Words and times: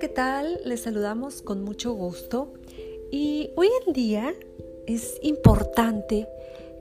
¿qué 0.00 0.08
tal? 0.08 0.58
Les 0.64 0.80
saludamos 0.80 1.42
con 1.42 1.62
mucho 1.62 1.92
gusto 1.92 2.54
y 3.12 3.50
hoy 3.54 3.68
en 3.86 3.92
día 3.92 4.34
es 4.86 5.18
importante 5.20 6.26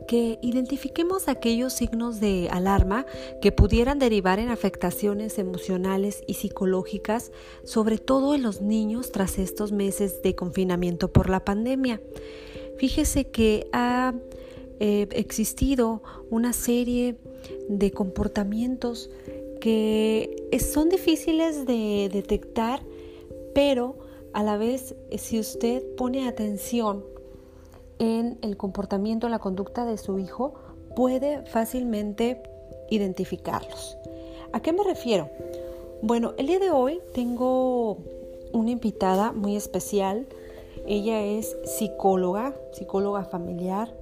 que 0.08 0.40
identifiquemos 0.42 1.28
aquellos 1.28 1.74
signos 1.74 2.22
de 2.22 2.48
alarma 2.50 3.06
que 3.42 3.52
pudieran 3.52 4.00
derivar 4.00 4.40
en 4.40 4.48
afectaciones 4.48 5.38
emocionales 5.38 6.24
y 6.28 6.36
psicológicas, 6.36 7.34
sobre 7.66 7.98
todo 7.98 8.36
en 8.36 8.42
los 8.42 8.62
niños 8.62 9.12
tras 9.12 9.38
estos 9.38 9.74
meses 9.74 10.22
de 10.22 10.36
confinamiento 10.36 11.12
por 11.12 11.30
la 11.30 11.44
pandemia. 11.44 12.02
Fíjese 12.78 13.26
que 13.26 13.68
ha 13.74 14.14
eh, 14.80 15.08
existido 15.12 16.02
una 16.30 16.54
serie 16.54 17.18
de 17.68 17.92
comportamientos 17.92 19.10
que 19.60 20.48
son 20.60 20.88
difíciles 20.88 21.66
de 21.66 22.10
detectar, 22.12 22.82
pero 23.54 23.98
a 24.34 24.44
la 24.44 24.58
vez 24.58 24.96
si 25.18 25.40
usted 25.40 25.84
pone 25.96 26.28
atención 26.28 27.04
en 28.00 28.38
el 28.42 28.58
comportamiento, 28.58 29.28
en 29.28 29.32
la 29.32 29.40
conducta 29.40 29.86
de 29.86 29.98
su 29.98 30.20
hijo, 30.20 30.54
puede 30.96 31.46
fácilmente 31.46 32.42
identificarlos. 32.90 33.98
¿A 34.52 34.62
qué 34.62 34.74
me 34.74 34.84
refiero? 34.84 35.30
Bueno, 36.02 36.34
el 36.38 36.48
día 36.48 36.60
de 36.60 36.72
hoy 36.72 37.02
tengo 37.14 37.98
una 38.54 38.72
invitada 38.72 39.32
muy 39.32 39.56
especial. 39.56 40.28
Ella 40.88 41.22
es 41.24 41.58
psicóloga, 41.66 42.56
psicóloga 42.72 43.26
familiar 43.26 43.94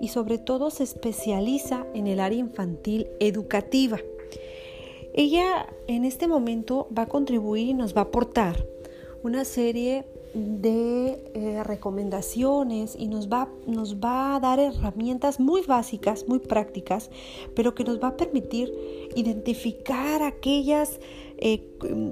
y 0.00 0.08
sobre 0.08 0.38
todo 0.38 0.70
se 0.70 0.82
especializa 0.82 1.86
en 1.94 2.06
el 2.06 2.20
área 2.20 2.38
infantil 2.38 3.08
educativa. 3.20 3.98
Ella 5.14 5.66
en 5.86 6.04
este 6.04 6.26
momento 6.26 6.88
va 6.96 7.02
a 7.02 7.08
contribuir 7.08 7.68
y 7.68 7.74
nos 7.74 7.94
va 7.94 8.00
a 8.00 8.04
aportar 8.04 8.64
una 9.22 9.44
serie 9.44 10.04
de 10.34 11.30
eh, 11.34 11.62
recomendaciones 11.64 12.96
y 12.98 13.06
nos 13.06 13.28
va, 13.28 13.48
nos 13.66 13.96
va 13.96 14.34
a 14.34 14.40
dar 14.40 14.58
herramientas 14.58 15.40
muy 15.40 15.62
básicas, 15.62 16.26
muy 16.26 16.38
prácticas, 16.38 17.10
pero 17.54 17.74
que 17.74 17.84
nos 17.84 18.02
va 18.02 18.08
a 18.08 18.16
permitir 18.16 18.72
identificar 19.14 20.22
aquellos 20.22 21.00
eh, 21.36 21.62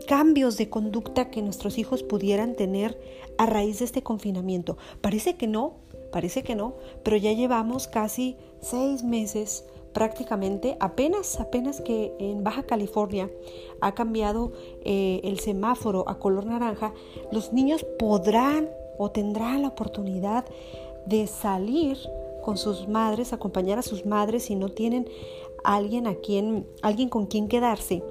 cambios 0.07 0.57
de 0.57 0.69
conducta 0.69 1.31
que 1.31 1.41
nuestros 1.41 1.79
hijos 1.79 2.03
pudieran 2.03 2.57
tener 2.57 3.01
a 3.39 3.47
raíz 3.47 3.79
de 3.79 3.87
este 3.87 4.03
confinamiento. 4.03 4.77
Parece 5.01 5.37
que 5.37 5.47
no, 5.47 5.77
parece 6.13 6.43
que 6.43 6.55
no, 6.55 6.75
pero 7.03 7.17
ya 7.17 7.33
llevamos 7.33 7.89
casi 7.89 8.37
seis 8.61 9.03
meses 9.03 9.65
prácticamente 9.93 10.77
apenas, 10.81 11.41
apenas 11.41 11.81
que 11.81 12.15
en 12.19 12.45
Baja 12.45 12.63
California 12.63 13.31
ha 13.81 13.95
cambiado 13.95 14.53
eh, 14.83 15.21
el 15.25 15.41
semáforo 15.41 16.09
a 16.09 16.19
color 16.19 16.47
naranja, 16.47 16.95
los 17.33 17.53
niños 17.53 17.85
podrán 17.99 18.71
o 18.99 19.11
tendrán 19.11 19.63
la 19.63 19.69
oportunidad 19.69 20.45
de 21.07 21.27
salir 21.27 21.99
con 22.43 22.57
sus 22.57 22.89
madres, 22.89 23.33
acompañar 23.33 23.79
a 23.79 23.83
sus 23.83 24.07
madres 24.07 24.45
si 24.45 24.57
no 24.57 24.69
tienen 24.69 25.09
alguien 25.65 26.07
a 26.07 26.15
quien, 26.15 26.67
alguien 26.83 27.09
con 27.09 27.27
quien 27.27 27.49
quedarse, 27.49 28.03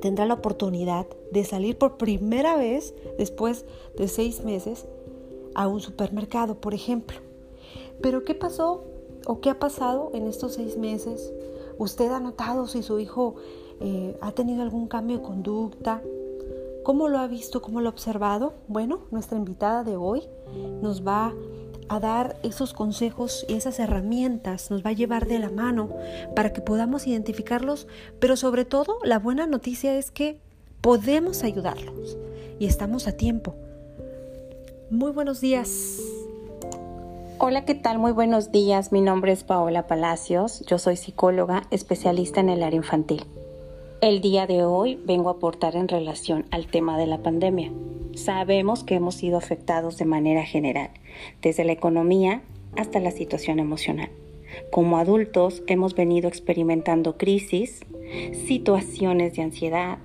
tendrá 0.00 0.26
la 0.26 0.34
oportunidad 0.34 1.06
de 1.30 1.44
salir 1.44 1.76
por 1.76 1.96
primera 1.96 2.56
vez 2.56 2.94
después 3.18 3.64
de 3.96 4.08
seis 4.08 4.44
meses 4.44 4.86
a 5.54 5.68
un 5.68 5.80
supermercado, 5.80 6.60
por 6.60 6.74
ejemplo. 6.74 7.18
Pero 8.00 8.24
¿qué 8.24 8.34
pasó 8.34 8.84
o 9.26 9.40
qué 9.40 9.50
ha 9.50 9.58
pasado 9.58 10.10
en 10.14 10.26
estos 10.26 10.54
seis 10.54 10.76
meses? 10.76 11.32
¿Usted 11.78 12.10
ha 12.12 12.20
notado 12.20 12.66
si 12.66 12.82
su 12.82 12.98
hijo 13.00 13.36
eh, 13.80 14.16
ha 14.20 14.32
tenido 14.32 14.62
algún 14.62 14.88
cambio 14.88 15.18
de 15.18 15.22
conducta? 15.22 16.02
¿Cómo 16.82 17.08
lo 17.08 17.18
ha 17.18 17.26
visto? 17.26 17.62
¿Cómo 17.62 17.80
lo 17.80 17.88
ha 17.88 17.92
observado? 17.92 18.54
Bueno, 18.68 19.00
nuestra 19.10 19.38
invitada 19.38 19.84
de 19.84 19.96
hoy 19.96 20.22
nos 20.80 21.06
va 21.06 21.32
a 21.88 22.00
dar 22.00 22.36
esos 22.42 22.72
consejos 22.72 23.44
y 23.48 23.54
esas 23.54 23.78
herramientas, 23.78 24.70
nos 24.70 24.84
va 24.84 24.90
a 24.90 24.94
llevar 24.94 25.26
de 25.26 25.38
la 25.38 25.50
mano 25.50 25.90
para 26.34 26.52
que 26.52 26.60
podamos 26.60 27.06
identificarlos, 27.06 27.86
pero 28.18 28.36
sobre 28.36 28.64
todo 28.64 28.98
la 29.04 29.18
buena 29.18 29.46
noticia 29.46 29.96
es 29.96 30.10
que 30.10 30.40
podemos 30.80 31.42
ayudarlos 31.42 32.16
y 32.58 32.66
estamos 32.66 33.06
a 33.06 33.12
tiempo. 33.12 33.54
Muy 34.90 35.12
buenos 35.12 35.40
días. 35.40 35.98
Hola, 37.44 37.64
¿qué 37.64 37.74
tal? 37.74 37.98
Muy 37.98 38.12
buenos 38.12 38.52
días. 38.52 38.92
Mi 38.92 39.00
nombre 39.00 39.32
es 39.32 39.42
Paola 39.42 39.88
Palacios. 39.88 40.64
Yo 40.68 40.78
soy 40.78 40.94
psicóloga 40.94 41.64
especialista 41.72 42.38
en 42.38 42.48
el 42.48 42.62
área 42.62 42.76
infantil. 42.76 43.24
El 44.00 44.20
día 44.20 44.46
de 44.46 44.64
hoy 44.64 44.94
vengo 45.04 45.28
a 45.28 45.32
aportar 45.32 45.74
en 45.74 45.88
relación 45.88 46.46
al 46.52 46.68
tema 46.68 46.96
de 46.96 47.08
la 47.08 47.18
pandemia. 47.18 47.72
Sabemos 48.14 48.84
que 48.84 48.94
hemos 48.94 49.16
sido 49.16 49.38
afectados 49.38 49.98
de 49.98 50.04
manera 50.04 50.44
general, 50.44 50.90
desde 51.42 51.64
la 51.64 51.72
economía 51.72 52.42
hasta 52.76 53.00
la 53.00 53.10
situación 53.10 53.58
emocional. 53.58 54.10
Como 54.70 54.98
adultos 54.98 55.64
hemos 55.66 55.96
venido 55.96 56.28
experimentando 56.28 57.18
crisis, 57.18 57.80
situaciones 58.46 59.34
de 59.34 59.42
ansiedad, 59.42 59.98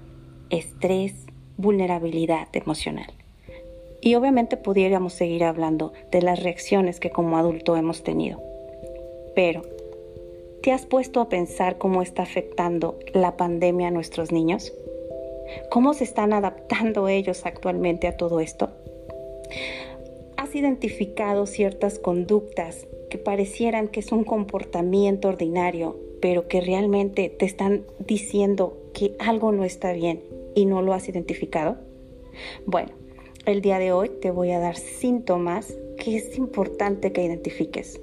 estrés, 0.50 1.28
vulnerabilidad 1.56 2.48
emocional. 2.54 3.14
Y 4.02 4.16
obviamente 4.16 4.58
pudiéramos 4.58 5.14
seguir 5.14 5.44
hablando 5.44 5.94
de 6.12 6.22
las 6.22 6.42
reacciones 6.44 7.00
que 7.00 7.10
como 7.10 7.38
adulto 7.38 7.76
hemos 7.76 8.04
tenido. 8.04 8.42
Pero, 9.36 9.62
¿te 10.62 10.72
has 10.72 10.86
puesto 10.86 11.22
a 11.22 11.30
pensar 11.30 11.78
cómo 11.78 12.02
está 12.02 12.24
afectando 12.24 13.00
la 13.14 13.38
pandemia 13.38 13.88
a 13.88 13.92
nuestros 13.92 14.32
niños? 14.32 14.74
¿Cómo 15.70 15.94
se 15.94 16.04
están 16.04 16.34
adaptando 16.34 17.08
ellos 17.08 17.46
actualmente 17.46 18.08
a 18.08 18.18
todo 18.18 18.40
esto? 18.40 18.70
¿Has 20.36 20.56
identificado 20.56 21.46
ciertas 21.46 22.00
conductas 22.00 22.88
que 23.10 23.18
parecieran 23.18 23.88
que 23.88 24.00
es 24.00 24.12
un 24.12 24.24
comportamiento 24.24 25.30
ordinario, 25.30 25.98
pero 26.22 26.48
que 26.48 26.62
realmente 26.62 27.30
te 27.30 27.46
están 27.46 27.84
diciendo 28.00 28.78
que 28.94 29.16
algo 29.20 29.52
no 29.52 29.64
está 29.64 29.94
bien 29.94 30.22
y 30.56 30.66
no 30.66 30.82
lo 30.82 30.94
has 30.94 31.10
identificado? 31.10 31.78
Bueno, 32.66 32.92
el 33.48 33.62
día 33.62 33.80
de 33.80 33.94
hoy 33.94 34.10
te 34.22 34.30
voy 34.30 34.52
a 34.52 34.60
dar 34.60 34.76
síntomas 34.76 35.74
que 35.98 36.18
es 36.18 36.38
importante 36.38 37.14
que 37.14 37.24
identifiques. 37.24 37.98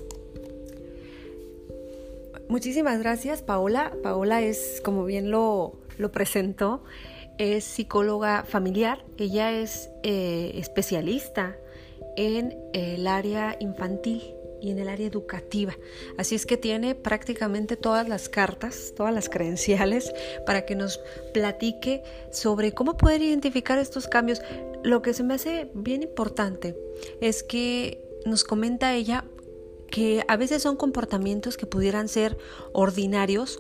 Muchísimas 2.49 2.99
gracias, 2.99 3.43
Paola. 3.43 3.93
Paola 4.03 4.41
es, 4.41 4.81
como 4.83 5.05
bien 5.05 5.31
lo, 5.31 5.79
presentó, 6.13 6.83
es 7.39 7.65
psicóloga 7.65 8.45
familiar. 8.45 9.05
Ella 9.19 9.53
es 9.53 9.91
eh, 10.03 10.53
especialista 10.57 11.57
en 12.17 12.57
el 12.73 13.07
área 13.07 13.57
infantil 13.61 14.23
y 14.65 14.71
en 14.71 14.79
el 14.79 14.89
área 14.89 15.07
educativa. 15.07 15.77
Así 16.17 16.35
es 16.35 16.47
que 16.47 16.57
tiene 16.57 16.95
prácticamente 16.95 17.77
todas 17.77 18.09
las 18.09 18.31
cartas, 18.31 18.95
todas 18.97 19.13
las 19.13 19.29
credenciales 19.29 20.13
para 20.47 20.65
que 20.65 20.75
nos 20.75 21.01
platique 21.35 22.03
sobre 22.33 22.73
cómo 22.73 22.97
poder 22.97 23.21
identificar 23.21 23.79
estos 23.79 24.09
cambios. 24.09 24.41
Lo 24.83 25.03
que 25.03 25.13
se 25.13 25.23
me 25.23 25.35
hace 25.35 25.71
bien 25.75 26.03
importante 26.03 26.75
es 27.21 27.43
que 27.43 28.03
nos 28.25 28.43
comenta 28.43 28.95
ella 28.95 29.25
que 29.91 30.25
a 30.29 30.37
veces 30.37 30.63
son 30.63 30.77
comportamientos 30.77 31.59
que 31.59 31.67
pudieran 31.67 32.09
ser 32.09 32.39
ordinarios 32.73 33.59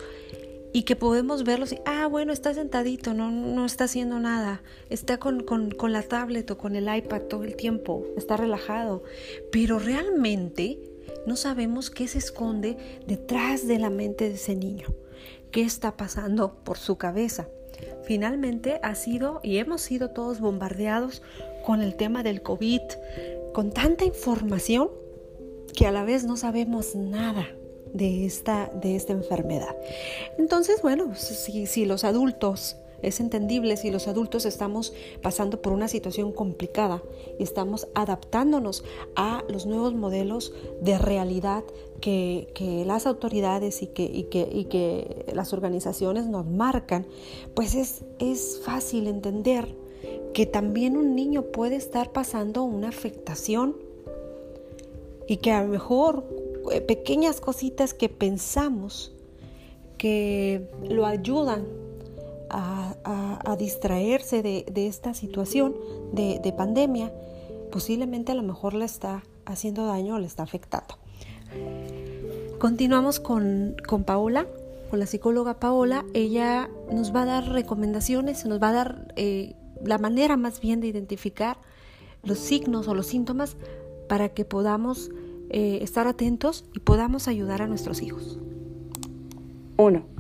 y 0.72 0.82
que 0.82 0.97
podemos 0.97 1.44
verlos 1.44 1.72
y, 1.72 1.78
ah, 1.84 2.09
bueno, 2.09 2.32
está 2.32 2.53
sentadito, 2.54 3.15
no, 3.15 3.31
no 3.31 3.65
está 3.65 3.84
haciendo 3.84 4.19
nada, 4.19 4.62
está 4.91 5.19
con, 5.19 5.44
con, 5.44 5.71
con 5.71 5.92
la 5.92 6.03
tablet 6.03 6.50
o 6.50 6.59
con 6.59 6.75
el 6.75 6.92
iPad 6.92 7.22
todo 7.22 7.44
el 7.44 7.54
tiempo, 7.54 8.04
está 8.16 8.36
relajado, 8.36 9.04
pero 9.53 9.78
realmente 9.78 10.81
no 11.27 11.37
sabemos 11.37 11.91
qué 11.91 12.09
se 12.09 12.19
esconde 12.19 12.77
detrás 13.07 13.67
de 13.67 13.79
la 13.79 13.91
mente 13.91 14.29
de 14.29 14.35
ese 14.35 14.55
niño, 14.55 14.89
qué 15.51 15.62
está 15.62 15.97
pasando 15.97 16.54
por 16.65 16.78
su 16.78 16.97
cabeza. 16.97 17.48
Finalmente 18.04 18.78
ha 18.83 18.95
sido 18.95 19.41
y 19.43 19.59
hemos 19.59 19.81
sido 19.81 20.10
todos 20.10 20.41
bombardeados 20.41 21.22
con 21.65 21.83
el 21.83 21.97
tema 21.97 22.22
del 22.22 22.43
COVID, 22.43 22.83
con 23.53 23.71
tanta 23.72 24.04
información 24.04 24.91
que 25.75 25.87
a 25.87 25.93
la 25.93 26.04
vez 26.04 26.25
no 26.25 26.37
sabemos 26.37 26.95
nada 26.95 27.48
de 27.93 28.27
esta, 28.27 28.71
de 28.75 28.97
esta 28.97 29.13
enfermedad. 29.13 29.75
Entonces, 30.39 30.83
bueno, 30.83 31.15
si, 31.15 31.66
si 31.66 31.87
los 31.87 32.04
adultos 32.04 32.77
es 33.04 33.21
entendible 33.21 33.77
si 33.77 33.91
los 33.91 34.09
adultos 34.09 34.47
estamos 34.47 34.92
pasando 35.22 35.60
por 35.60 35.72
una 35.72 35.89
situación 35.89 36.33
complicada 36.33 37.03
y 37.39 37.42
estamos 37.42 37.89
adaptándonos 37.95 38.84
a 39.16 39.45
los 39.48 39.66
nuevos 39.66 39.95
modelos 39.95 40.53
de 40.80 40.98
realidad 40.98 41.65
que, 42.01 42.84
las 42.86 43.06
autoridades 43.06 43.83
y 43.83 43.86
que, 43.89 45.24
las 45.33 45.53
organizaciones 45.53 46.27
nos 46.27 46.47
marcan, 46.47 47.06
pues 47.54 47.74
es, 47.74 48.04
es 48.18 48.60
fácil 48.65 49.07
entender 49.07 49.74
que 50.33 50.47
también 50.47 50.97
un 50.97 51.15
niño 51.15 51.42
puede 51.45 51.77
estar 51.77 52.12
pasando 52.12 52.65
una 52.65 52.89
afectación 52.89 53.77
y 55.27 55.39
que 55.39 55.53
a 55.53 55.62
lo 55.62 55.68
mejor 55.68 56.24
eh, 56.72 56.80
pequeñas 56.80 57.41
cositas 57.41 57.95
que 57.95 58.09
pensamos 58.09 59.12
que 59.97 60.68
lo 60.89 61.07
ayudan 61.07 61.84
a, 62.54 63.56
distraerse 63.59 64.42
de, 64.42 64.86
esta 64.86 65.15
situación 65.15 65.74
de, 66.12 66.41
de, 66.42 66.53
pandemia, 66.53 67.12
posiblemente 67.71 68.33
a 68.33 68.34
lo 68.34 68.42
mejor 68.42 68.74
le 68.74 68.84
está 68.84 69.22
haciendo 69.47 69.86
daño 69.86 70.16
o 70.16 70.18
le 70.18 70.27
está 70.27 70.42
afectando. 70.42 70.97
Continuamos 72.59 73.21
con, 73.21 73.77
con 73.86 74.04
Paola, 74.04 74.47
con 74.91 74.98
la 74.98 75.06
psicóloga 75.06 75.60
Paola. 75.60 76.04
Ella 76.15 76.71
nos 76.91 77.15
va 77.15 77.22
a 77.22 77.27
dar 77.27 77.48
recomendaciones, 77.48 78.45
nos 78.47 78.62
va 78.62 78.71
a 78.71 78.72
dar 78.72 79.15
eh, 79.16 79.54
la 79.84 79.98
manera 79.98 80.36
más 80.36 80.60
bien 80.60 80.80
de 80.80 80.89
identificar 80.89 81.59
los 82.22 82.39
signos 82.39 82.89
o 82.89 82.95
los 82.95 83.07
síntomas 83.07 83.57
para 84.09 84.30
que 84.30 84.45
podamos 84.45 85.10
eh, 85.50 85.78
estar 85.83 86.07
atentos 86.07 86.65
y 86.72 86.80
podamos 86.80 87.28
ayudar 87.28 87.62
a 87.62 87.66
nuestros 87.66 88.03
hijos. 88.03 88.39
1. 89.77 90.14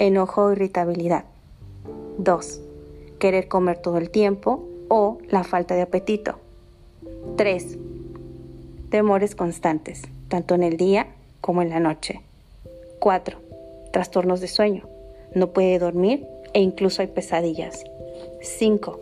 Enojo 0.00 0.44
o 0.44 0.52
irritabilidad. 0.52 1.26
2. 2.16 2.60
Querer 3.18 3.48
comer 3.48 3.76
todo 3.76 3.98
el 3.98 4.08
tiempo 4.08 4.66
o 4.88 5.18
la 5.28 5.44
falta 5.44 5.74
de 5.74 5.82
apetito. 5.82 6.38
3. 7.36 7.76
Temores 8.88 9.34
constantes, 9.34 10.00
tanto 10.28 10.54
en 10.54 10.62
el 10.62 10.78
día 10.78 11.08
como 11.42 11.60
en 11.60 11.68
la 11.68 11.80
noche. 11.80 12.22
4. 12.98 13.36
Trastornos 13.92 14.40
de 14.40 14.48
sueño. 14.48 14.88
No 15.34 15.52
puede 15.52 15.78
dormir 15.78 16.26
e 16.54 16.60
incluso 16.60 17.02
hay 17.02 17.08
pesadillas. 17.08 17.84
5. 18.40 18.98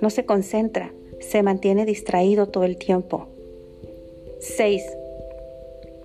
No 0.00 0.10
se 0.10 0.26
concentra, 0.26 0.92
se 1.18 1.42
mantiene 1.42 1.84
distraído 1.84 2.46
todo 2.46 2.62
el 2.62 2.76
tiempo. 2.76 3.26
6. 4.38 4.84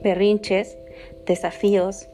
Berrinches, 0.02 0.80
desafíos, 1.28 2.08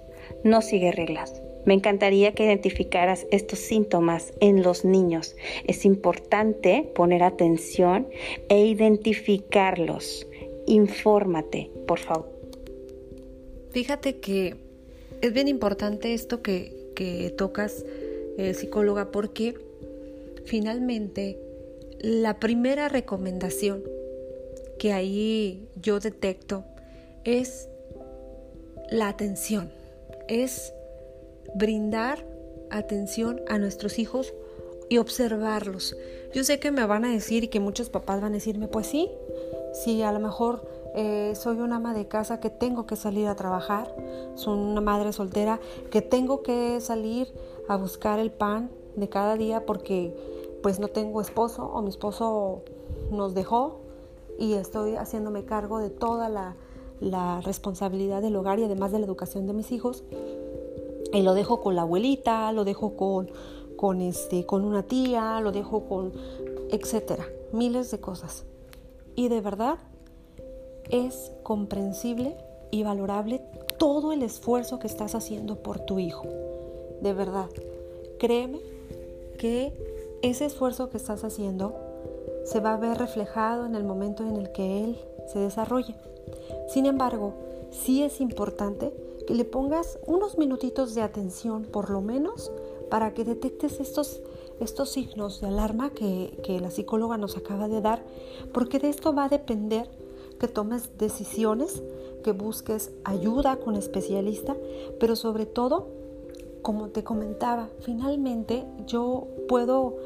no 0.43 0.61
sigue 0.61 0.91
reglas. 0.91 1.36
Me 1.67 1.73
encantaría 1.73 2.33
que 2.33 2.45
identificaras 2.45 3.27
estos 3.29 3.59
síntomas 3.59 4.31
en 4.39 4.63
los 4.63 4.85
niños. 4.85 5.35
Es 5.65 5.83
importante 5.83 6.89
poner 6.95 7.23
atención 7.23 8.07
e 8.47 8.65
identificarlos. 8.65 10.25
Infórmate, 10.65 11.69
por 11.85 11.99
favor. 11.99 12.31
Fíjate 13.71 14.21
que 14.21 14.55
es 15.21 15.33
bien 15.33 15.49
importante 15.49 16.13
esto 16.13 16.41
que, 16.41 17.33
tocas, 17.37 17.83
eh, 18.37 18.53
psicóloga, 18.53 19.11
porque 19.11 19.55
finalmente 20.45 21.37
la 21.99 22.39
primera 22.39 22.87
recomendación 22.87 23.83
que 24.79 24.93
ahí 24.93 25.67
yo 25.81 25.99
detecto 25.99 26.63
es 27.25 27.67
la 28.89 29.09
atención, 29.09 29.69
es 30.29 30.73
brindar 31.55 32.25
atención 32.69 33.41
a 33.47 33.57
nuestros 33.57 33.99
hijos 33.99 34.33
y 34.89 34.97
observarlos. 34.97 35.95
Yo 36.33 36.43
sé 36.43 36.59
que 36.59 36.71
me 36.71 36.85
van 36.85 37.05
a 37.05 37.11
decir 37.11 37.43
y 37.43 37.47
que 37.47 37.59
muchos 37.59 37.89
papás 37.89 38.21
van 38.21 38.31
a 38.31 38.35
decirme, 38.35 38.67
pues 38.67 38.87
sí, 38.87 39.09
si 39.73 40.01
a 40.01 40.11
lo 40.11 40.19
mejor 40.19 40.67
eh, 40.95 41.33
soy 41.35 41.59
una 41.59 41.77
ama 41.77 41.93
de 41.93 42.07
casa 42.07 42.39
que 42.39 42.49
tengo 42.49 42.85
que 42.85 42.95
salir 42.95 43.27
a 43.27 43.35
trabajar, 43.35 43.93
soy 44.35 44.57
una 44.57 44.81
madre 44.81 45.13
soltera 45.13 45.59
que 45.91 46.01
tengo 46.01 46.41
que 46.41 46.79
salir 46.81 47.33
a 47.67 47.77
buscar 47.77 48.19
el 48.19 48.31
pan 48.31 48.71
de 48.95 49.09
cada 49.09 49.35
día 49.35 49.65
porque 49.65 50.15
pues 50.63 50.79
no 50.79 50.87
tengo 50.87 51.21
esposo 51.21 51.65
o 51.65 51.81
mi 51.81 51.89
esposo 51.89 52.63
nos 53.11 53.33
dejó 53.33 53.81
y 54.39 54.53
estoy 54.53 54.95
haciéndome 54.95 55.45
cargo 55.45 55.79
de 55.79 55.89
toda 55.89 56.29
la 56.99 57.41
responsabilidad 57.41 58.21
del 58.21 58.35
hogar 58.35 58.59
y 58.59 58.63
además 58.63 58.91
de 58.91 58.99
la 58.99 59.05
educación 59.05 59.47
de 59.47 59.53
mis 59.53 59.71
hijos. 59.71 60.03
Y 61.13 61.21
lo 61.21 61.33
dejo 61.33 61.61
con 61.61 61.75
la 61.75 61.83
abuelita, 61.83 62.51
lo 62.51 62.65
dejo 62.65 62.95
con, 62.95 63.29
con, 63.75 64.01
este, 64.01 64.45
con 64.45 64.65
una 64.65 64.83
tía, 64.83 65.39
lo 65.41 65.51
dejo 65.51 65.85
con, 65.85 66.13
etcétera, 66.69 67.25
miles 67.51 67.91
de 67.91 67.99
cosas. 67.99 68.45
Y 69.15 69.29
de 69.29 69.41
verdad 69.41 69.77
es 70.89 71.31
comprensible 71.43 72.35
y 72.71 72.83
valorable 72.83 73.41
todo 73.77 74.11
el 74.11 74.23
esfuerzo 74.23 74.79
que 74.79 74.87
estás 74.87 75.15
haciendo 75.15 75.61
por 75.61 75.79
tu 75.79 75.99
hijo. 75.99 76.27
De 77.01 77.13
verdad, 77.13 77.49
créeme 78.19 78.59
que 79.37 79.73
ese 80.21 80.45
esfuerzo 80.45 80.89
que 80.89 80.97
estás 80.97 81.23
haciendo 81.23 81.75
se 82.43 82.59
va 82.59 82.73
a 82.73 82.77
ver 82.77 82.97
reflejado 82.97 83.65
en 83.65 83.75
el 83.75 83.83
momento 83.83 84.23
en 84.23 84.35
el 84.35 84.51
que 84.51 84.83
él 84.83 84.97
se 85.27 85.39
desarrolle. 85.39 85.95
Sin 86.67 86.85
embargo, 86.85 87.33
sí 87.71 88.03
es 88.03 88.21
importante 88.21 88.93
que 89.27 89.35
le 89.35 89.43
pongas 89.43 89.99
unos 90.07 90.37
minutitos 90.37 90.95
de 90.95 91.01
atención, 91.01 91.65
por 91.65 91.89
lo 91.89 92.01
menos, 92.01 92.51
para 92.89 93.13
que 93.13 93.25
detectes 93.25 93.81
estos, 93.81 94.21
estos 94.61 94.89
signos 94.89 95.41
de 95.41 95.47
alarma 95.47 95.89
que, 95.89 96.39
que 96.43 96.61
la 96.61 96.71
psicóloga 96.71 97.17
nos 97.17 97.35
acaba 97.35 97.67
de 97.67 97.81
dar, 97.81 98.03
porque 98.53 98.79
de 98.79 98.89
esto 98.89 99.13
va 99.13 99.25
a 99.25 99.29
depender 99.29 99.89
que 100.39 100.47
tomes 100.47 100.97
decisiones, 100.97 101.83
que 102.23 102.31
busques 102.31 102.91
ayuda 103.03 103.57
con 103.57 103.75
especialista, 103.75 104.55
pero 104.99 105.17
sobre 105.17 105.45
todo, 105.45 105.87
como 106.61 106.87
te 106.87 107.03
comentaba, 107.03 107.69
finalmente 107.81 108.65
yo 108.85 109.27
puedo 109.49 109.97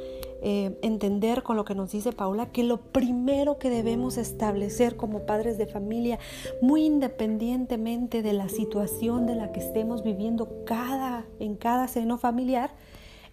eh, 0.41 0.77
entender 0.81 1.43
con 1.43 1.55
lo 1.55 1.65
que 1.65 1.75
nos 1.75 1.91
dice 1.91 2.11
Paula 2.11 2.51
que 2.51 2.63
lo 2.63 2.77
primero 2.81 3.59
que 3.59 3.69
debemos 3.69 4.17
establecer 4.17 4.97
como 4.97 5.27
padres 5.27 5.57
de 5.57 5.67
familia, 5.67 6.17
muy 6.61 6.83
independientemente 6.85 8.23
de 8.23 8.33
la 8.33 8.49
situación 8.49 9.27
de 9.27 9.35
la 9.35 9.51
que 9.51 9.59
estemos 9.59 10.03
viviendo 10.03 10.49
cada, 10.65 11.25
en 11.39 11.55
cada 11.55 11.87
seno 11.87 12.17
familiar, 12.17 12.71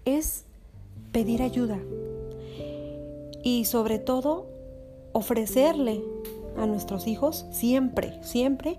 es 0.04 0.44
pedir 1.12 1.42
ayuda. 1.42 1.78
Y 3.42 3.64
sobre 3.64 3.98
todo, 3.98 4.46
ofrecerle 5.12 6.02
a 6.58 6.66
nuestros 6.66 7.06
hijos 7.06 7.46
siempre, 7.50 8.22
siempre 8.22 8.78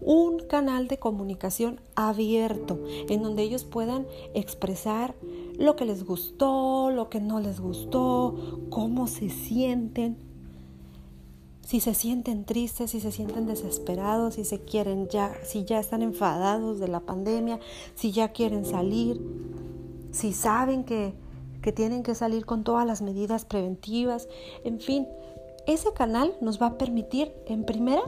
un 0.00 0.38
canal 0.40 0.88
de 0.88 0.98
comunicación 0.98 1.80
abierto 1.94 2.78
en 3.08 3.22
donde 3.22 3.42
ellos 3.42 3.64
puedan 3.64 4.06
expresar 4.34 5.14
lo 5.58 5.76
que 5.76 5.84
les 5.84 6.04
gustó, 6.04 6.90
lo 6.90 7.08
que 7.08 7.20
no 7.20 7.40
les 7.40 7.60
gustó, 7.60 8.34
cómo 8.70 9.06
se 9.06 9.30
sienten, 9.30 10.16
si 11.62 11.80
se 11.80 11.94
sienten 11.94 12.44
tristes, 12.44 12.90
si 12.90 13.00
se 13.00 13.10
sienten 13.10 13.46
desesperados, 13.46 14.34
si 14.34 14.44
se 14.44 14.60
quieren 14.60 15.08
ya, 15.08 15.32
si 15.44 15.64
ya 15.64 15.80
están 15.80 16.02
enfadados 16.02 16.78
de 16.78 16.88
la 16.88 17.00
pandemia, 17.00 17.58
si 17.94 18.12
ya 18.12 18.28
quieren 18.28 18.64
salir, 18.64 19.20
si 20.12 20.32
saben 20.32 20.84
que, 20.84 21.14
que 21.62 21.72
tienen 21.72 22.02
que 22.02 22.14
salir 22.14 22.46
con 22.46 22.62
todas 22.62 22.86
las 22.86 23.02
medidas 23.02 23.44
preventivas, 23.44 24.28
en 24.64 24.78
fin, 24.78 25.08
ese 25.66 25.92
canal 25.92 26.34
nos 26.40 26.62
va 26.62 26.66
a 26.66 26.78
permitir, 26.78 27.32
en 27.46 27.64
primera, 27.64 28.02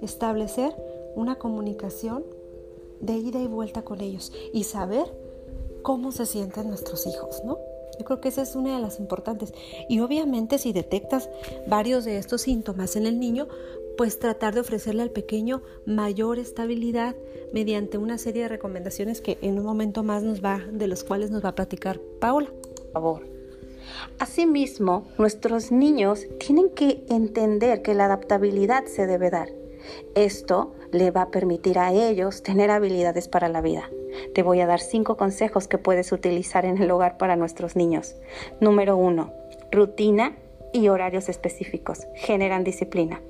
establecer 0.00 0.74
una 1.14 1.36
comunicación 1.36 2.24
de 3.00 3.18
ida 3.18 3.40
y 3.40 3.46
vuelta 3.46 3.82
con 3.82 4.00
ellos 4.00 4.32
y 4.52 4.64
saber 4.64 5.12
cómo 5.84 6.10
se 6.10 6.26
sienten 6.26 6.68
nuestros 6.68 7.06
hijos, 7.06 7.42
¿no? 7.44 7.58
Yo 7.98 8.04
creo 8.04 8.20
que 8.20 8.28
esa 8.28 8.42
es 8.42 8.56
una 8.56 8.74
de 8.74 8.82
las 8.82 8.98
importantes. 8.98 9.52
Y 9.88 10.00
obviamente 10.00 10.58
si 10.58 10.72
detectas 10.72 11.30
varios 11.68 12.04
de 12.04 12.18
estos 12.18 12.40
síntomas 12.40 12.96
en 12.96 13.06
el 13.06 13.20
niño, 13.20 13.46
pues 13.96 14.18
tratar 14.18 14.54
de 14.54 14.60
ofrecerle 14.60 15.02
al 15.02 15.10
pequeño 15.10 15.62
mayor 15.86 16.40
estabilidad 16.40 17.14
mediante 17.52 17.98
una 17.98 18.18
serie 18.18 18.42
de 18.42 18.48
recomendaciones 18.48 19.20
que 19.20 19.38
en 19.42 19.58
un 19.58 19.64
momento 19.64 20.02
más 20.02 20.24
nos 20.24 20.42
va, 20.42 20.64
de 20.72 20.88
los 20.88 21.04
cuales 21.04 21.30
nos 21.30 21.44
va 21.44 21.50
a 21.50 21.54
platicar 21.54 22.00
Paula. 22.18 22.50
Por 22.76 22.92
favor. 22.92 23.26
Asimismo, 24.18 25.06
nuestros 25.18 25.70
niños 25.70 26.26
tienen 26.38 26.70
que 26.70 27.04
entender 27.08 27.82
que 27.82 27.94
la 27.94 28.06
adaptabilidad 28.06 28.86
se 28.86 29.06
debe 29.06 29.30
dar. 29.30 29.50
Esto 30.14 30.72
le 30.90 31.10
va 31.10 31.22
a 31.22 31.30
permitir 31.30 31.78
a 31.78 31.92
ellos 31.92 32.42
tener 32.42 32.70
habilidades 32.70 33.28
para 33.28 33.48
la 33.48 33.60
vida. 33.60 33.90
Te 34.34 34.42
voy 34.42 34.60
a 34.60 34.66
dar 34.66 34.80
cinco 34.80 35.16
consejos 35.16 35.68
que 35.68 35.78
puedes 35.78 36.12
utilizar 36.12 36.64
en 36.64 36.80
el 36.80 36.90
hogar 36.90 37.16
para 37.16 37.36
nuestros 37.36 37.76
niños. 37.76 38.16
Número 38.60 38.96
uno, 38.96 39.32
rutina 39.70 40.36
y 40.72 40.88
horarios 40.88 41.28
específicos 41.28 42.06
generan 42.14 42.64
disciplina. 42.64 43.20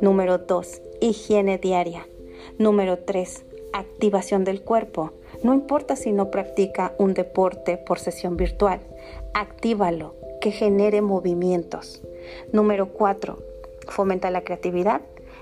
Número 0.00 0.38
dos, 0.38 0.80
higiene 1.00 1.58
diaria. 1.58 2.06
Número 2.58 2.98
tres, 2.98 3.44
activación 3.72 4.44
del 4.44 4.62
cuerpo. 4.62 5.12
No 5.42 5.54
importa 5.54 5.96
si 5.96 6.12
no 6.12 6.30
practica 6.30 6.94
un 6.98 7.14
deporte 7.14 7.76
por 7.76 7.98
sesión 7.98 8.36
virtual, 8.36 8.80
actívalo, 9.34 10.14
que 10.40 10.52
genere 10.52 11.00
movimientos. 11.00 12.02
Número 12.52 12.90
cuatro, 12.90 13.38
fomenta 13.88 14.30
la 14.30 14.42
creatividad 14.42 15.00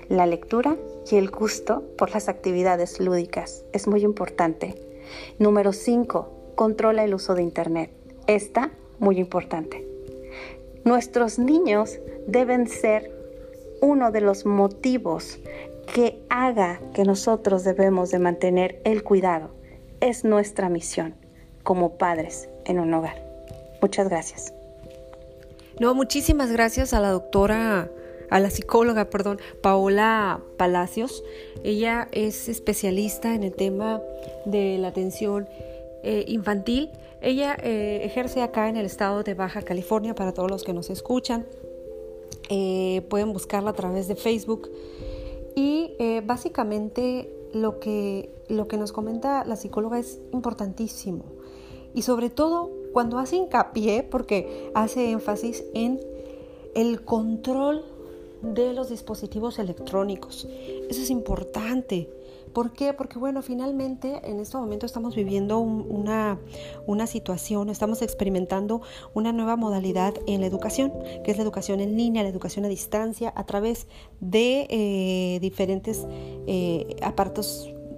la 0.09 0.25
lectura 0.25 0.75
y 1.09 1.17
el 1.17 1.29
gusto 1.29 1.83
por 1.97 2.11
las 2.11 2.29
actividades 2.29 2.99
lúdicas. 2.99 3.63
Es 3.73 3.87
muy 3.87 4.03
importante. 4.03 4.75
Número 5.39 5.73
5. 5.73 6.53
Controla 6.55 7.03
el 7.03 7.13
uso 7.13 7.35
de 7.35 7.43
Internet. 7.43 7.91
Esta, 8.27 8.71
muy 8.99 9.19
importante. 9.19 9.85
Nuestros 10.85 11.39
niños 11.39 11.99
deben 12.27 12.67
ser 12.67 13.11
uno 13.81 14.11
de 14.11 14.21
los 14.21 14.45
motivos 14.45 15.39
que 15.93 16.21
haga 16.29 16.79
que 16.93 17.03
nosotros 17.03 17.63
debemos 17.63 18.11
de 18.11 18.19
mantener 18.19 18.81
el 18.85 19.03
cuidado. 19.03 19.51
Es 19.99 20.23
nuestra 20.23 20.69
misión. 20.69 21.15
como 21.63 21.97
padres 21.97 22.49
en 22.65 22.77
un 22.77 22.93
hogar. 22.93 23.15
Muchas 23.81 24.09
gracias. 24.09 24.53
No, 25.79 25.95
muchísimas 25.95 26.51
gracias 26.51 26.93
a 26.93 26.99
la 26.99 27.09
doctora, 27.09 27.89
a 28.33 28.39
la 28.39 28.49
psicóloga, 28.49 29.11
perdón, 29.11 29.39
Paola 29.61 30.41
Palacios. 30.57 31.23
Ella 31.63 32.07
es 32.11 32.49
especialista 32.49 33.35
en 33.35 33.43
el 33.43 33.53
tema 33.53 34.01
de 34.45 34.79
la 34.79 34.87
atención 34.87 35.47
eh, 36.01 36.25
infantil. 36.27 36.89
Ella 37.21 37.55
eh, 37.61 38.01
ejerce 38.03 38.41
acá 38.41 38.69
en 38.69 38.77
el 38.77 38.87
estado 38.87 39.21
de 39.21 39.35
Baja 39.35 39.61
California 39.61 40.15
para 40.15 40.33
todos 40.33 40.49
los 40.49 40.63
que 40.63 40.73
nos 40.73 40.89
escuchan. 40.89 41.45
Eh, 42.49 43.05
pueden 43.07 43.33
buscarla 43.33 43.69
a 43.69 43.73
través 43.73 44.07
de 44.07 44.15
Facebook. 44.15 44.71
Y 45.55 45.95
básicamente 46.25 47.29
lo 47.53 47.79
que, 47.79 48.31
lo 48.49 48.67
que 48.67 48.77
nos 48.77 48.91
comenta 48.91 49.45
la 49.45 49.55
psicóloga 49.57 49.99
es 49.99 50.19
importantísimo. 50.31 51.25
Y 51.93 52.01
sobre 52.01 52.31
todo 52.31 52.71
cuando 52.93 53.19
hace 53.19 53.35
hincapié, 53.35 54.01
porque 54.01 54.71
hace 54.73 55.11
énfasis 55.11 55.63
en 55.75 55.99
el 56.73 57.05
control 57.05 57.92
de 58.43 58.73
los 58.73 58.89
dispositivos 58.89 59.57
electrónicos. 59.57 60.47
Eso 60.89 61.01
es 61.01 61.09
importante. 61.09 62.09
¿Por 62.53 62.71
qué? 62.71 62.93
Porque 62.93 63.17
bueno, 63.17 63.41
finalmente 63.41 64.21
en 64.23 64.39
este 64.39 64.57
momento 64.57 64.85
estamos 64.85 65.15
viviendo 65.15 65.57
una, 65.59 66.39
una, 66.85 67.07
situación, 67.07 67.69
estamos 67.69 68.03
experimentando 68.03 68.81
una 69.15 69.33
nueva 69.33 69.55
modalidad 69.55 70.13
en 70.27 70.41
la 70.41 70.47
educación, 70.47 70.93
que 71.23 71.31
es 71.31 71.37
la 71.37 71.43
educación 71.43 71.79
en 71.79 71.97
línea, 71.97 72.21
la 72.21 72.29
educación 72.29 72.65
a 72.65 72.67
distancia, 72.67 73.33
a 73.35 73.45
través 73.45 73.87
de 74.19 74.67
eh, 74.69 75.39
diferentes 75.41 76.05
eh, 76.45 76.95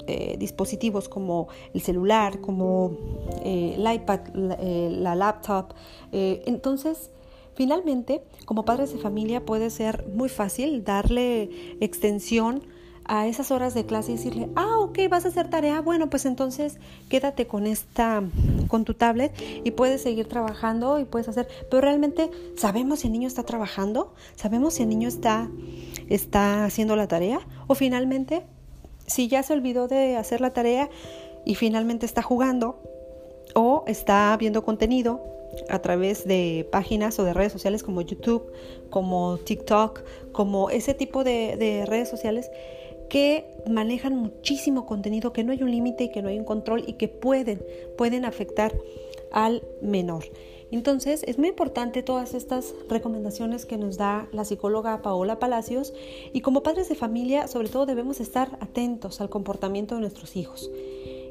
eh, 0.08 0.36
dispositivos 0.40 1.10
como 1.10 1.50
el 1.74 1.82
celular, 1.82 2.40
como 2.40 2.98
el 3.44 3.86
iPad, 3.94 4.22
la 4.34 5.16
laptop. 5.16 5.74
entonces, 6.14 7.12
finalmente, 7.56 8.24
como 8.46 8.66
padres 8.66 8.94
de 8.94 9.00
familia 9.00 9.46
puede 9.46 9.70
ser 9.70 10.06
muy 10.08 10.30
fácil 10.30 10.84
darle 10.84 11.50
extensión 11.80 12.62
a 13.08 13.28
esas 13.28 13.52
horas 13.52 13.74
de 13.74 13.86
clase 13.86 14.12
y 14.12 14.16
decirle, 14.16 14.50
ah, 14.56 14.80
ok, 14.80 14.98
vas 15.10 15.26
a 15.26 15.28
hacer 15.28 15.50
tarea, 15.50 15.80
bueno, 15.80 16.10
pues 16.10 16.26
entonces 16.26 16.80
quédate 17.08 17.46
con 17.46 17.68
esta, 17.68 18.24
con 18.68 18.84
tu 18.84 18.96
tablet 18.96 19.32
y 19.64 19.72
puedes 19.72 20.02
seguir 20.02 20.28
trabajando 20.28 21.00
y 21.00 21.06
puedes 21.06 21.28
hacer, 21.28 21.48
pero 21.70 21.82
realmente 21.82 22.32
sabemos 22.58 23.00
si 23.00 23.08
el 23.08 23.14
niño 23.14 23.28
está 23.28 23.44
trabajando, 23.44 24.14
sabemos 24.36 24.76
si 24.76 24.84
el 24.84 24.90
niño 24.90 25.08
está, 25.08 25.50
está 26.10 26.66
haciendo 26.66 26.96
la 26.96 27.08
tarea 27.08 27.40
o 27.68 27.76
finalmente, 27.76 28.44
si 29.06 29.28
ya 29.28 29.44
se 29.44 29.54
olvidó 29.54 29.88
de 29.88 30.18
hacer 30.18 30.42
la 30.42 30.52
tarea 30.52 30.90
y 31.46 31.54
finalmente 31.54 32.08
está 32.08 32.24
jugando 32.24 32.82
o 33.54 33.84
está 33.86 34.36
viendo 34.40 34.66
contenido 34.66 35.22
a 35.70 35.80
través 35.80 36.28
de 36.28 36.68
páginas 36.72 37.20
o 37.20 37.24
de 37.24 37.34
redes 37.34 37.52
sociales 37.52 37.84
como 37.84 38.02
YouTube, 38.02 38.52
como 38.90 39.38
TikTok, 39.38 40.04
como 40.32 40.70
ese 40.70 40.94
tipo 40.94 41.24
de, 41.24 41.56
de 41.58 41.86
redes 41.86 42.10
sociales 42.10 42.50
que 43.10 43.46
manejan 43.70 44.16
muchísimo 44.16 44.86
contenido, 44.86 45.34
que 45.34 45.44
no 45.44 45.52
hay 45.52 45.64
un 45.64 45.72
límite 45.72 46.06
y 46.06 46.12
que 46.12 46.22
no 46.22 46.30
hay 46.30 46.40
un 46.40 46.46
control 46.46 46.84
y 46.88 46.94
que 46.94 47.08
pueden, 47.08 47.64
pueden 47.98 48.26
afectar 48.26 48.74
al 49.32 49.64
menor. 49.82 50.26
Entonces, 50.72 51.24
es 51.28 51.38
muy 51.38 51.50
importante 51.50 52.02
todas 52.02 52.34
estas 52.34 52.74
recomendaciones 52.90 53.66
que 53.66 53.78
nos 53.78 53.98
da 53.98 54.28
la 54.32 54.46
psicóloga 54.46 55.02
Paola 55.02 55.38
Palacios 55.38 55.94
y 56.34 56.42
como 56.42 56.64
padres 56.64 56.90
de 56.90 56.96
familia, 56.96 57.48
sobre 57.48 57.70
todo 57.70 57.86
debemos 57.86 58.20
estar 58.20 58.58
atentos 58.60 59.22
al 59.22 59.30
comportamiento 59.30 59.96
de 59.96 60.02
nuestros 60.02 60.36
hijos 60.36 60.70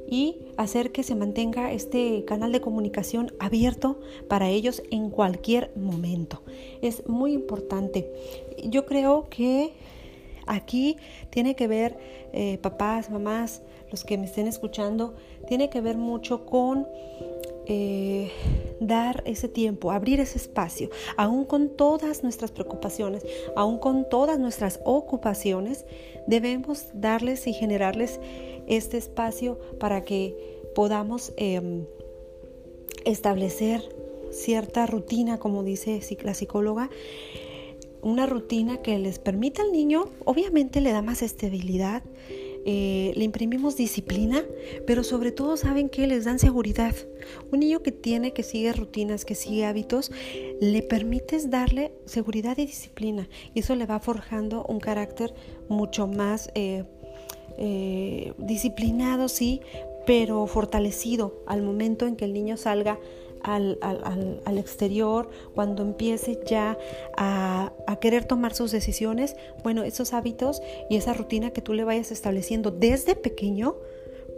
y 0.09 0.37
hacer 0.57 0.93
que 0.93 1.03
se 1.03 1.15
mantenga 1.15 1.73
este 1.73 2.25
canal 2.25 2.53
de 2.53 2.61
comunicación 2.61 3.33
abierto 3.39 4.01
para 4.29 4.49
ellos 4.49 4.83
en 4.91 5.11
cualquier 5.11 5.71
momento. 5.77 6.43
Es 6.83 7.07
muy 7.09 7.33
importante. 7.33 8.11
Yo 8.65 8.87
creo 8.87 9.29
que 9.31 9.73
Aquí 10.47 10.97
tiene 11.31 11.55
que 11.57 11.69
ver, 11.69 11.97
eh, 12.33 12.59
papás, 12.59 13.11
mamás, 13.11 13.63
los 13.91 14.05
que 14.05 14.19
me 14.19 14.27
estén 14.27 14.47
escuchando, 14.47 15.15
tiene 15.49 15.71
que 15.71 15.81
ver 15.81 15.97
mucho 15.97 16.45
con 16.45 16.87
eh, 17.67 18.31
dar 18.81 19.23
ese 19.27 19.49
tiempo, 19.49 19.91
abrir 19.91 20.21
ese 20.21 20.37
espacio, 20.37 20.91
aún 21.17 21.45
con 21.45 21.71
todas 21.71 22.23
nuestras 22.23 22.51
preocupaciones, 22.51 23.25
aún 23.57 23.79
con 23.79 24.09
todas 24.09 24.39
nuestras 24.39 24.81
ocupaciones, 24.85 25.87
debemos 26.27 26.89
darles 26.93 27.47
y 27.47 27.55
generarles 27.55 28.21
este 28.67 28.97
espacio 28.99 29.59
para 29.79 30.05
que 30.05 30.37
podamos 30.75 31.33
em, 31.37 31.85
establecer 33.05 33.83
cierta 34.31 34.87
rutina, 34.87 35.39
como 35.39 35.63
dice 35.63 36.01
la 36.23 36.35
psicóloga, 36.35 36.91
una 38.03 38.27
rutina 38.27 38.79
que 38.83 38.99
les 38.99 39.19
permita 39.19 39.63
al 39.63 39.73
niño, 39.73 40.11
obviamente 40.25 40.81
le 40.81 40.93
da 40.93 41.01
más 41.01 41.23
estabilidad, 41.23 42.03
eh, 42.67 43.13
le 43.15 43.25
imprimimos 43.25 43.77
disciplina, 43.77 44.43
pero 44.87 45.05
sobre 45.05 45.33
todo 45.33 45.57
saben 45.57 45.91
que 45.91 46.07
les 46.07 46.25
dan 46.25 46.39
seguridad. 46.39 46.95
Un 47.51 47.61
niño 47.61 47.83
que 47.83 47.93
tiene, 47.93 48.33
que 48.33 48.43
sigue 48.43 48.73
rutinas, 48.73 49.25
que 49.25 49.35
sigue 49.35 49.67
hábitos, 49.67 50.11
le 50.61 50.83
permites 50.83 51.51
darle 51.51 51.93
seguridad 52.07 52.57
y 52.57 52.67
disciplina. 52.67 53.29
Y 53.55 53.61
eso 53.61 53.75
le 53.75 53.87
va 53.87 54.01
forjando 54.01 54.65
un 54.67 54.81
carácter 54.81 55.35
mucho 55.69 56.07
más 56.07 56.51
eh, 56.55 56.85
eh, 57.59 58.33
disciplinado, 58.39 59.29
sí, 59.29 59.61
pero 60.07 60.47
fortalecido 60.47 61.35
al 61.47 61.63
momento 61.63 62.07
en 62.07 62.17
que 62.17 62.25
el 62.25 62.33
niño 62.33 62.57
salga 62.57 62.99
al, 63.43 63.79
al, 63.83 64.41
al, 64.45 64.59
exterior, 64.59 65.29
cuando 65.55 65.83
empiece 65.83 66.41
ya 66.47 66.79
a, 67.17 67.73
a, 67.87 67.97
querer 67.97 68.25
tomar 68.25 68.55
sus 68.55 68.73
decisiones, 68.73 69.37
bueno, 69.63 69.83
esos 69.83 70.15
hábitos 70.15 70.63
y 70.89 70.97
esa 70.97 71.13
rutina 71.13 71.51
que 71.51 71.61
tú 71.61 71.75
le 71.75 71.85
vayas 71.85 72.11
estableciendo 72.11 72.71
desde 72.71 73.15
pequeño, 73.15 73.77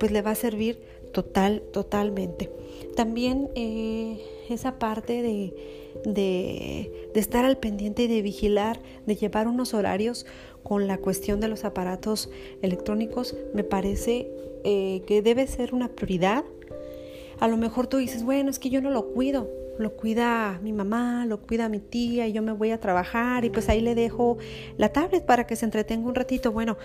pues 0.00 0.10
le 0.10 0.22
va 0.22 0.32
a 0.32 0.34
servir 0.34 0.82
total, 1.12 1.62
totalmente. 1.72 2.50
También 2.94 3.48
eh, 3.54 4.20
esa 4.50 4.78
parte 4.78 5.22
de, 5.22 5.54
de, 6.04 7.10
de, 7.14 7.20
estar 7.20 7.44
al 7.44 7.58
pendiente 7.58 8.02
y 8.02 8.06
de 8.08 8.22
vigilar, 8.22 8.80
de 9.06 9.16
llevar 9.16 9.48
unos 9.48 9.72
horarios 9.72 10.26
con 10.66 10.88
la 10.88 10.98
cuestión 10.98 11.38
de 11.38 11.48
los 11.48 11.64
aparatos 11.64 12.28
electrónicos, 12.60 13.36
me 13.54 13.62
parece 13.62 14.28
eh, 14.64 15.02
que 15.06 15.22
debe 15.22 15.46
ser 15.46 15.74
una 15.74 15.88
prioridad 15.88 16.44
a 17.38 17.48
lo 17.48 17.56
mejor 17.56 17.86
tú 17.86 17.98
dices, 17.98 18.24
bueno, 18.24 18.50
es 18.50 18.58
que 18.58 18.70
yo 18.70 18.80
no 18.80 18.90
lo 18.90 19.08
cuido, 19.12 19.48
lo 19.78 19.92
cuida 19.94 20.58
mi 20.62 20.72
mamá, 20.72 21.26
lo 21.26 21.40
cuida 21.40 21.68
mi 21.68 21.80
tía 21.80 22.26
y 22.26 22.32
yo 22.32 22.42
me 22.42 22.52
voy 22.52 22.70
a 22.70 22.80
trabajar 22.80 23.44
y 23.44 23.50
pues 23.50 23.68
ahí 23.68 23.80
le 23.80 23.94
dejo 23.94 24.38
la 24.78 24.90
tablet 24.90 25.24
para 25.24 25.46
que 25.46 25.56
se 25.56 25.66
entretenga 25.66 26.08
un 26.08 26.14
ratito. 26.14 26.50
Bueno, 26.50 26.78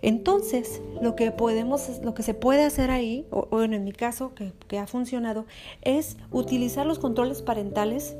entonces 0.00 0.80
lo 1.02 1.14
que 1.16 1.30
podemos, 1.32 2.00
lo 2.02 2.14
que 2.14 2.22
se 2.22 2.34
puede 2.34 2.64
hacer 2.64 2.90
ahí, 2.90 3.26
o 3.30 3.62
en 3.62 3.84
mi 3.84 3.92
caso 3.92 4.32
que 4.34 4.78
ha 4.78 4.86
funcionado, 4.86 5.44
es 5.82 6.16
utilizar 6.30 6.86
los 6.86 6.98
controles 6.98 7.42
parentales 7.42 8.16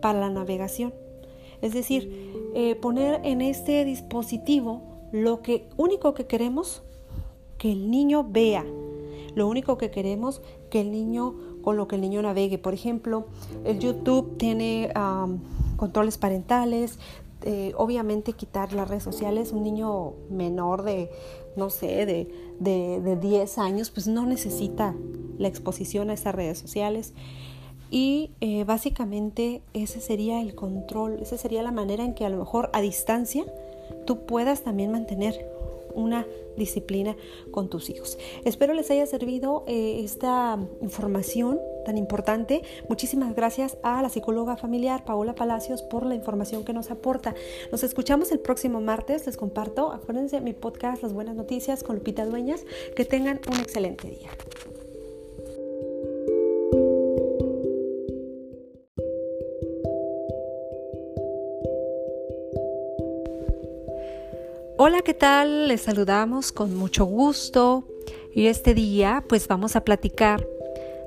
para 0.00 0.18
la 0.18 0.30
navegación. 0.30 0.92
Es 1.62 1.72
decir, 1.72 2.32
eh, 2.54 2.74
poner 2.74 3.20
en 3.24 3.40
este 3.40 3.84
dispositivo 3.84 4.82
lo 5.12 5.42
que 5.42 5.68
único 5.76 6.12
que 6.12 6.26
queremos 6.26 6.82
que 7.56 7.72
el 7.72 7.90
niño 7.90 8.26
vea, 8.28 8.66
lo 9.34 9.48
único 9.48 9.78
que 9.78 9.90
queremos 9.90 10.42
que 10.68 10.80
el 10.80 10.90
niño, 10.90 11.34
con 11.62 11.76
lo 11.76 11.86
que 11.86 11.94
el 11.94 12.02
niño 12.02 12.20
navegue. 12.20 12.58
Por 12.58 12.74
ejemplo, 12.74 13.26
el 13.64 13.78
YouTube 13.78 14.36
tiene 14.36 14.92
controles 15.76 16.18
parentales, 16.18 16.98
eh, 17.44 17.72
obviamente 17.76 18.32
quitar 18.32 18.72
las 18.72 18.88
redes 18.88 19.02
sociales. 19.02 19.52
Un 19.52 19.62
niño 19.62 20.14
menor 20.30 20.82
de, 20.82 21.10
no 21.56 21.70
sé, 21.70 22.06
de, 22.06 22.28
de, 22.60 23.16
10 23.16 23.58
años, 23.58 23.90
pues 23.90 24.06
no 24.06 24.26
necesita 24.26 24.94
la 25.38 25.48
exposición 25.48 26.10
a 26.10 26.14
esas 26.14 26.34
redes 26.34 26.58
sociales. 26.58 27.14
Y 27.92 28.30
eh, 28.40 28.64
básicamente 28.64 29.60
ese 29.74 30.00
sería 30.00 30.40
el 30.40 30.54
control, 30.54 31.18
esa 31.20 31.36
sería 31.36 31.62
la 31.62 31.72
manera 31.72 32.02
en 32.02 32.14
que 32.14 32.24
a 32.24 32.30
lo 32.30 32.38
mejor 32.38 32.70
a 32.72 32.80
distancia 32.80 33.44
tú 34.06 34.24
puedas 34.24 34.62
también 34.62 34.90
mantener 34.90 35.46
una 35.94 36.26
disciplina 36.56 37.16
con 37.50 37.68
tus 37.68 37.90
hijos. 37.90 38.16
Espero 38.46 38.72
les 38.72 38.90
haya 38.90 39.04
servido 39.04 39.62
eh, 39.66 40.00
esta 40.02 40.58
información 40.80 41.60
tan 41.84 41.98
importante. 41.98 42.62
Muchísimas 42.88 43.34
gracias 43.36 43.76
a 43.82 44.00
la 44.00 44.08
psicóloga 44.08 44.56
familiar 44.56 45.04
Paola 45.04 45.34
Palacios 45.34 45.82
por 45.82 46.06
la 46.06 46.14
información 46.14 46.64
que 46.64 46.72
nos 46.72 46.90
aporta. 46.90 47.34
Nos 47.70 47.82
escuchamos 47.82 48.32
el 48.32 48.40
próximo 48.40 48.80
martes. 48.80 49.26
Les 49.26 49.36
comparto, 49.36 49.92
acuérdense, 49.92 50.40
mi 50.40 50.54
podcast 50.54 51.02
Las 51.02 51.12
Buenas 51.12 51.36
Noticias 51.36 51.82
con 51.82 51.96
Lupita 51.96 52.24
Dueñas. 52.24 52.64
Que 52.96 53.04
tengan 53.04 53.38
un 53.52 53.60
excelente 53.60 54.08
día. 54.08 54.30
Hola, 64.84 65.02
¿qué 65.02 65.14
tal? 65.14 65.68
Les 65.68 65.82
saludamos 65.82 66.50
con 66.50 66.74
mucho 66.76 67.04
gusto 67.04 67.84
y 68.34 68.46
este 68.48 68.74
día 68.74 69.22
pues 69.28 69.46
vamos 69.46 69.76
a 69.76 69.84
platicar 69.84 70.44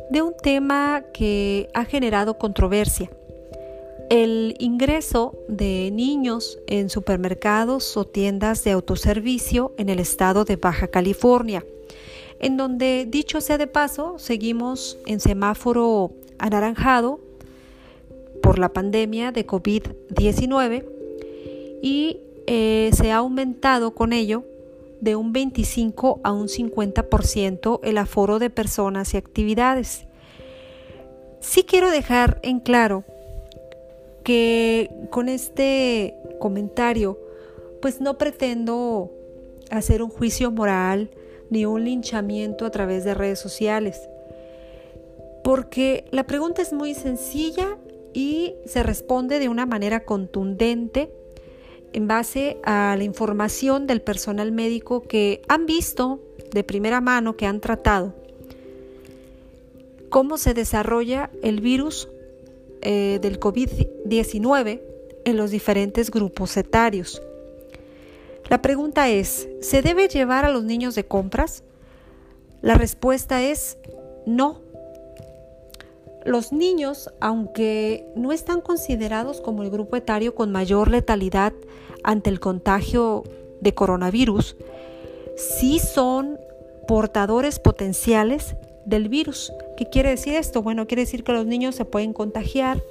de 0.10 0.22
un 0.22 0.34
tema 0.41 1.03
que 1.13 1.67
ha 1.74 1.84
generado 1.84 2.38
controversia. 2.38 3.12
El 4.10 4.55
ingreso 4.60 5.38
de 5.50 5.91
niños 5.91 6.58
en 6.67 6.89
supermercados 6.89 7.98
o 7.98 8.05
tiendas 8.05 8.63
de 8.63 8.72
autoservicio 8.72 9.74
en 9.77 9.89
el 9.89 10.00
estado 10.00 10.46
de 10.46 10.55
Baja 10.55 10.88
California, 10.88 11.65
en 12.39 12.55
donde, 12.55 13.05
dicho 13.05 13.41
sea 13.41 13.58
de 13.58 13.67
paso, 13.67 14.17
seguimos 14.20 14.98
en 15.05 15.20
semáforo 15.20 16.13
anaranjado 16.38 17.20
por 18.41 18.58
la 18.58 18.72
pandemia 18.72 19.34
de 19.34 19.46
COVID-19 19.46 20.86
y 21.82 22.22
eh, 22.47 22.91
se 22.93 23.11
ha 23.11 23.17
aumentado 23.17 23.93
con 23.95 24.13
ello 24.13 24.45
de 25.01 25.15
un 25.15 25.33
25 25.33 26.21
a 26.23 26.31
un 26.31 26.47
50% 26.47 27.79
el 27.83 27.97
aforo 27.97 28.39
de 28.39 28.49
personas 28.49 29.13
y 29.13 29.17
actividades. 29.17 30.05
Sí 31.39 31.63
quiero 31.63 31.91
dejar 31.91 32.39
en 32.43 32.59
claro 32.59 33.03
que 34.23 34.89
con 35.11 35.29
este 35.29 36.15
comentario 36.39 37.19
pues 37.81 38.01
no 38.01 38.17
pretendo 38.17 39.11
hacer 39.69 40.01
un 40.01 40.09
juicio 40.09 40.51
moral 40.51 41.11
ni 41.49 41.65
un 41.65 41.83
linchamiento 41.85 42.65
a 42.65 42.71
través 42.71 43.03
de 43.03 43.13
redes 43.13 43.37
sociales, 43.39 44.09
porque 45.43 46.05
la 46.09 46.23
pregunta 46.25 46.63
es 46.63 46.73
muy 46.73 46.95
sencilla 46.95 47.77
y 48.13 48.55
se 48.65 48.81
responde 48.81 49.37
de 49.37 49.49
una 49.49 49.67
manera 49.67 50.03
contundente 50.05 51.11
en 51.95 52.09
base 52.09 52.57
a 52.65 52.95
la 52.97 53.05
información 53.05 53.87
del 53.87 54.01
personal 54.01 54.51
médico 54.51 55.03
que 55.03 55.41
han 55.47 55.65
visto 55.65 56.19
de 56.51 56.65
primera 56.65 56.99
mano, 56.99 57.37
que 57.37 57.45
han 57.45 57.61
tratado 57.61 58.13
cómo 60.09 60.37
se 60.37 60.53
desarrolla 60.53 61.29
el 61.41 61.61
virus 61.61 62.09
eh, 62.81 63.19
del 63.21 63.39
COVID-19 63.39 64.81
en 65.23 65.37
los 65.37 65.51
diferentes 65.51 66.11
grupos 66.11 66.57
etarios. 66.57 67.21
La 68.49 68.61
pregunta 68.61 69.09
es, 69.09 69.47
¿se 69.61 69.81
debe 69.81 70.09
llevar 70.09 70.43
a 70.43 70.51
los 70.51 70.65
niños 70.65 70.95
de 70.95 71.05
compras? 71.05 71.63
La 72.61 72.75
respuesta 72.75 73.41
es 73.41 73.77
no. 74.25 74.59
Los 76.25 76.51
niños, 76.51 77.09
aunque 77.21 78.05
no 78.15 78.33
están 78.33 78.59
considerados 78.59 79.39
como 79.39 79.63
el 79.63 79.69
grupo 79.69 79.95
etario 79.95 80.35
con 80.35 80.51
mayor 80.51 80.89
letalidad 80.89 81.53
ante 82.05 82.29
el 82.29 82.39
contagio 82.39 83.24
de 83.62 83.74
coronavirus, 83.74 84.55
sí 85.35 85.79
son 85.79 86.39
portadores 86.88 87.59
potenciales 87.59 88.55
del 88.85 89.09
virus. 89.09 89.51
¿Qué 89.75 89.88
quiere 89.88 90.12
decir 90.12 90.35
esto? 90.35 90.62
Bueno, 90.62 90.88
quiere 90.88 91.01
decir 91.01 91.24
que 91.24 91.33
los 91.33 91.45
niños 91.45 91.75
se 91.75 91.83
pueden 91.83 92.13
contagiar, 92.13 92.81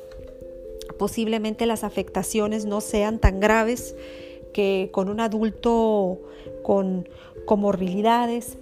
posiblemente 0.99 1.65
las 1.67 1.85
afectaciones 1.85 2.67
no 2.67 2.81
sean 2.81 3.19
tan 3.19 3.41
graves 3.41 3.95
que 4.53 4.91
con 4.93 5.09
un 5.09 5.21
adulto 5.21 6.19
con 6.63 7.09
comorbilidades, 7.47 8.59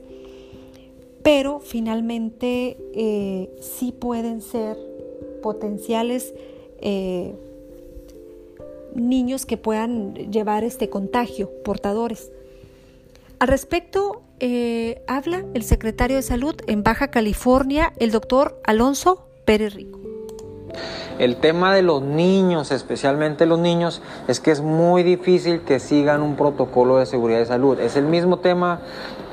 pero 1.23 1.61
finalmente 1.61 2.77
eh, 2.95 3.51
sí 3.61 3.93
pueden 3.93 4.43
ser 4.43 4.77
potenciales 5.43 6.35
eh, 6.81 7.35
niños 8.95 9.47
que 9.47 9.57
puedan 9.57 10.15
llevar 10.15 10.65
este 10.65 10.89
contagio, 10.89 11.51
portadores. 11.65 12.31
Al 13.39 13.49
respecto, 13.49 14.23
eh, 14.41 15.03
habla 15.09 15.45
el 15.55 15.65
secretario 15.65 16.17
de 16.17 16.23
Salud 16.23 16.55
en 16.67 16.83
Baja 16.83 17.09
California, 17.09 17.93
el 17.99 18.11
doctor 18.11 18.61
Alonso 18.65 19.27
Pérez 19.45 19.75
Rico. 19.75 19.99
El 21.19 21.37
tema 21.37 21.75
de 21.75 21.83
los 21.83 22.03
niños, 22.03 22.73
especialmente 22.73 23.47
los 23.47 23.59
niños, 23.59 24.01
es 24.29 24.41
que 24.41 24.51
es 24.51 24.63
muy 24.63 25.03
difícil 25.03 25.61
que 25.61 25.79
sigan 25.79 26.23
un 26.23 26.37
protocolo 26.37 26.97
de 26.97 27.07
seguridad 27.07 27.39
de 27.39 27.47
salud. 27.47 27.79
Es 27.79 27.97
el 27.97 28.07
mismo 28.07 28.39
tema 28.39 28.81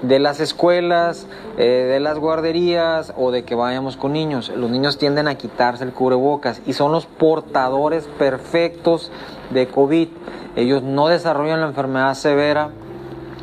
de 0.01 0.19
las 0.19 0.39
escuelas, 0.39 1.25
eh, 1.57 1.63
de 1.63 1.99
las 1.99 2.19
guarderías 2.19 3.13
o 3.17 3.31
de 3.31 3.43
que 3.43 3.55
vayamos 3.55 3.95
con 3.95 4.13
niños. 4.13 4.49
Los 4.49 4.69
niños 4.69 4.97
tienden 4.97 5.27
a 5.27 5.35
quitarse 5.35 5.83
el 5.83 5.93
cubrebocas 5.93 6.61
y 6.65 6.73
son 6.73 6.91
los 6.91 7.05
portadores 7.05 8.07
perfectos 8.17 9.11
de 9.49 9.67
COVID. 9.67 10.07
Ellos 10.55 10.83
no 10.83 11.07
desarrollan 11.07 11.61
la 11.61 11.67
enfermedad 11.67 12.13
severa 12.15 12.69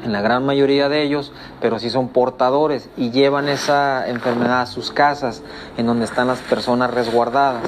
en 0.05 0.13
la 0.13 0.21
gran 0.21 0.47
mayoría 0.47 0.89
de 0.89 1.03
ellos, 1.03 1.33
pero 1.61 1.79
sí 1.79 1.91
son 1.91 2.09
portadores 2.09 2.89
y 2.97 3.11
llevan 3.11 3.49
esa 3.49 4.09
enfermedad 4.09 4.63
a 4.63 4.67
sus 4.67 4.93
casas, 4.93 5.43
en 5.77 5.87
donde 5.87 6.05
están 6.05 6.29
las 6.29 6.39
personas 6.41 6.93
resguardadas. 6.93 7.65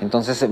Entonces, 0.00 0.44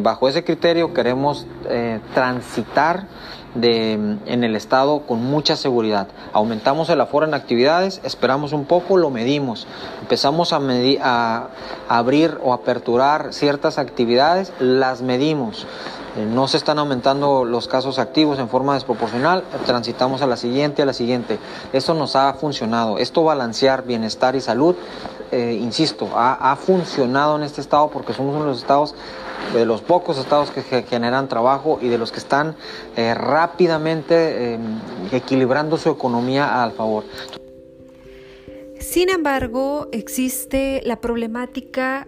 bajo 0.00 0.28
ese 0.28 0.44
criterio 0.44 0.94
queremos 0.94 1.46
eh, 1.68 2.00
transitar 2.14 3.06
de, 3.54 3.92
en 3.92 4.44
el 4.44 4.56
estado 4.56 5.00
con 5.00 5.22
mucha 5.22 5.56
seguridad. 5.56 6.08
Aumentamos 6.32 6.88
el 6.90 7.00
aforo 7.00 7.26
en 7.26 7.34
actividades, 7.34 8.00
esperamos 8.04 8.52
un 8.52 8.64
poco, 8.64 8.96
lo 8.96 9.10
medimos. 9.10 9.66
Empezamos 10.00 10.52
a, 10.52 10.60
a 11.02 11.48
abrir 11.88 12.38
o 12.42 12.52
aperturar 12.52 13.32
ciertas 13.32 13.78
actividades, 13.78 14.52
las 14.58 15.02
medimos. 15.02 15.66
Eh, 16.16 16.24
no 16.24 16.48
se 16.48 16.56
están 16.56 16.78
aumentando 16.78 17.44
los 17.44 17.68
casos 17.68 17.98
activos 17.98 18.38
en 18.38 18.48
forma 18.48 18.74
desproporcional, 18.74 19.44
transitamos 19.66 20.22
a 20.22 20.26
la 20.26 20.36
siguiente, 20.36 20.82
a 20.82 20.86
la 20.86 20.94
siguiente. 20.94 21.38
Esto 21.72 21.94
nos 21.94 22.16
ha 22.16 22.32
funcionado. 22.34 22.98
Esto 22.98 23.22
balancear 23.24 23.84
bienestar 23.84 24.34
y 24.34 24.40
salud 24.40 24.76
eh, 25.32 25.58
insisto, 25.60 26.08
ha, 26.14 26.54
funcionado 26.54 27.36
en 27.36 27.42
este 27.42 27.60
estado 27.60 27.90
porque 27.90 28.12
somos 28.12 28.34
uno 28.34 28.44
de 28.44 28.50
los 28.50 28.58
estados, 28.58 28.94
de 29.52 29.64
los 29.64 29.80
pocos 29.82 30.18
estados 30.18 30.50
que, 30.50 30.62
generan 30.82 31.28
trabajo 31.28 31.78
y 31.80 31.88
de 31.88 31.98
los 31.98 32.12
que 32.12 32.18
están 32.18 32.56
eh, 32.96 33.14
rápidamente 33.14 34.54
em, 34.54 34.80
equilibrando 35.12 35.76
su 35.76 35.90
economía 35.90 36.62
al 36.62 36.72
favor. 36.72 37.04
Sin 38.80 39.10
embargo, 39.10 39.88
existe 39.92 40.80
la 40.84 41.00
problemática 41.00 42.06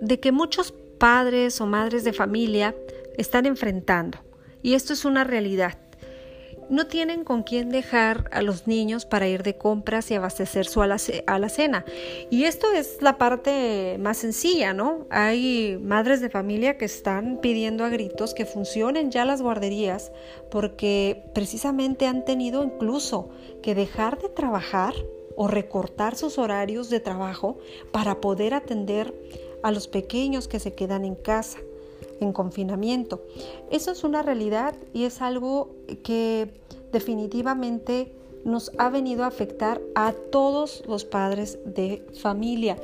de 0.00 0.20
que 0.20 0.32
muchos 0.32 0.72
padres 0.98 1.60
o 1.60 1.66
madres 1.66 2.04
de 2.04 2.12
familia 2.12 2.74
están 3.16 3.46
enfrentando. 3.46 4.18
Y 4.62 4.74
esto 4.74 4.92
es 4.92 5.04
una 5.04 5.24
realidad 5.24 5.78
no 6.68 6.86
tienen 6.86 7.24
con 7.24 7.42
quién 7.42 7.70
dejar 7.70 8.28
a 8.32 8.42
los 8.42 8.66
niños 8.66 9.06
para 9.06 9.28
ir 9.28 9.42
de 9.42 9.56
compras 9.56 10.10
y 10.10 10.14
abastecer 10.14 10.66
su 10.66 10.82
alacena. 10.82 11.84
Y 12.30 12.44
esto 12.44 12.72
es 12.72 12.98
la 13.00 13.18
parte 13.18 13.96
más 13.98 14.18
sencilla, 14.18 14.72
¿no? 14.72 15.06
Hay 15.10 15.78
madres 15.82 16.20
de 16.20 16.30
familia 16.30 16.78
que 16.78 16.84
están 16.84 17.38
pidiendo 17.40 17.84
a 17.84 17.88
gritos 17.88 18.34
que 18.34 18.46
funcionen 18.46 19.10
ya 19.10 19.24
las 19.24 19.42
guarderías 19.42 20.12
porque 20.50 21.24
precisamente 21.34 22.06
han 22.06 22.24
tenido 22.24 22.64
incluso 22.64 23.30
que 23.62 23.74
dejar 23.74 24.20
de 24.20 24.28
trabajar 24.28 24.94
o 25.36 25.48
recortar 25.48 26.16
sus 26.16 26.38
horarios 26.38 26.90
de 26.90 27.00
trabajo 27.00 27.58
para 27.92 28.20
poder 28.20 28.54
atender 28.54 29.14
a 29.62 29.70
los 29.70 29.88
pequeños 29.88 30.46
que 30.46 30.60
se 30.60 30.74
quedan 30.74 31.04
en 31.04 31.14
casa 31.14 31.58
en 32.20 32.32
confinamiento. 32.32 33.22
Eso 33.70 33.90
es 33.90 34.04
una 34.04 34.22
realidad 34.22 34.74
y 34.92 35.04
es 35.04 35.20
algo 35.20 35.74
que 36.02 36.60
definitivamente 36.92 38.12
nos 38.44 38.70
ha 38.78 38.90
venido 38.90 39.24
a 39.24 39.28
afectar 39.28 39.80
a 39.94 40.12
todos 40.12 40.82
los 40.86 41.04
padres 41.04 41.58
de 41.64 42.06
familia. 42.20 42.76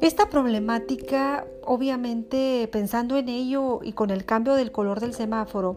Esta 0.00 0.30
problemática, 0.30 1.46
obviamente, 1.62 2.68
pensando 2.72 3.18
en 3.18 3.28
ello 3.28 3.80
y 3.82 3.92
con 3.92 4.10
el 4.10 4.24
cambio 4.24 4.54
del 4.54 4.72
color 4.72 5.00
del 5.00 5.12
semáforo, 5.12 5.76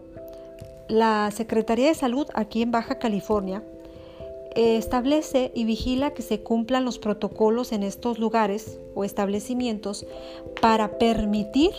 la 0.88 1.30
Secretaría 1.32 1.90
de 1.90 1.96
Salud 1.96 2.28
aquí 2.34 2.62
en 2.62 2.72
Baja 2.72 3.00
California 3.00 3.64
establece 4.56 5.52
y 5.56 5.66
vigila 5.66 6.14
que 6.14 6.22
se 6.22 6.42
cumplan 6.42 6.86
los 6.86 7.00
protocolos 7.00 7.72
en 7.72 7.84
estos 7.84 8.20
lugares 8.20 8.80
o 8.96 9.04
establecimientos 9.04 10.06
para 10.62 10.98
permitir 10.98 11.72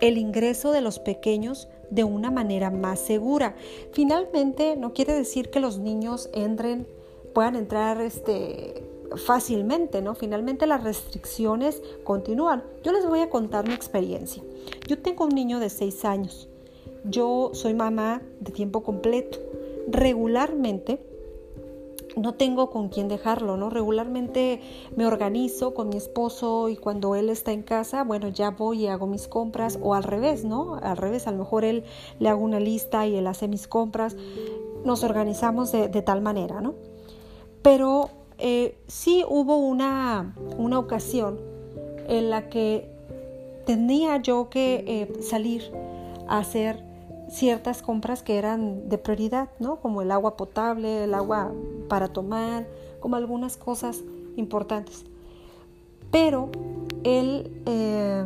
el 0.00 0.18
ingreso 0.18 0.72
de 0.72 0.80
los 0.80 0.98
pequeños 0.98 1.68
de 1.90 2.04
una 2.04 2.30
manera 2.30 2.70
más 2.70 3.00
segura. 3.00 3.54
Finalmente, 3.92 4.76
no 4.76 4.92
quiere 4.92 5.12
decir 5.14 5.50
que 5.50 5.60
los 5.60 5.78
niños 5.78 6.30
entren, 6.32 6.86
puedan 7.34 7.56
entrar 7.56 8.00
este, 8.00 8.82
fácilmente, 9.16 10.00
¿no? 10.02 10.14
Finalmente 10.14 10.66
las 10.66 10.84
restricciones 10.84 11.82
continúan. 12.04 12.62
Yo 12.82 12.92
les 12.92 13.06
voy 13.06 13.20
a 13.20 13.30
contar 13.30 13.66
mi 13.66 13.74
experiencia. 13.74 14.42
Yo 14.86 14.98
tengo 14.98 15.24
un 15.24 15.34
niño 15.34 15.58
de 15.58 15.70
6 15.70 16.04
años. 16.04 16.48
Yo 17.04 17.50
soy 17.52 17.74
mamá 17.74 18.22
de 18.40 18.52
tiempo 18.52 18.82
completo. 18.82 19.38
Regularmente 19.88 21.00
no 22.16 22.34
tengo 22.34 22.70
con 22.70 22.88
quién 22.88 23.08
dejarlo, 23.08 23.56
¿no? 23.56 23.70
Regularmente 23.70 24.60
me 24.96 25.06
organizo 25.06 25.74
con 25.74 25.88
mi 25.88 25.96
esposo 25.96 26.68
y 26.68 26.76
cuando 26.76 27.14
él 27.14 27.30
está 27.30 27.52
en 27.52 27.62
casa, 27.62 28.04
bueno, 28.04 28.28
ya 28.28 28.50
voy 28.50 28.84
y 28.84 28.86
hago 28.88 29.06
mis 29.06 29.28
compras 29.28 29.78
o 29.82 29.94
al 29.94 30.02
revés, 30.02 30.44
¿no? 30.44 30.76
Al 30.82 30.96
revés, 30.96 31.26
a 31.26 31.32
lo 31.32 31.38
mejor 31.38 31.64
él 31.64 31.84
le 32.18 32.28
hago 32.28 32.42
una 32.42 32.60
lista 32.60 33.06
y 33.06 33.16
él 33.16 33.26
hace 33.26 33.48
mis 33.48 33.68
compras. 33.68 34.16
Nos 34.84 35.04
organizamos 35.04 35.72
de, 35.72 35.88
tal 36.02 36.20
manera, 36.20 36.60
¿no? 36.60 36.74
Pero 37.62 38.10
eh, 38.38 38.78
sí 38.86 39.24
hubo 39.28 39.56
una, 39.56 40.34
una 40.56 40.78
ocasión 40.78 41.38
en 42.08 42.30
la 42.30 42.48
que 42.48 42.90
tenía 43.66 44.16
yo 44.16 44.48
que 44.48 44.84
eh, 44.86 45.22
salir 45.22 45.70
a 46.26 46.38
hacer 46.38 46.89
ciertas 47.30 47.80
compras 47.82 48.22
que 48.22 48.36
eran 48.36 48.88
de 48.88 48.98
prioridad, 48.98 49.48
¿no? 49.58 49.76
Como 49.76 50.02
el 50.02 50.10
agua 50.10 50.36
potable, 50.36 51.04
el 51.04 51.14
agua 51.14 51.52
para 51.88 52.08
tomar, 52.08 52.66
como 52.98 53.16
algunas 53.16 53.56
cosas 53.56 54.02
importantes. 54.36 55.04
Pero 56.10 56.50
él, 57.04 57.62
eh, 57.66 58.24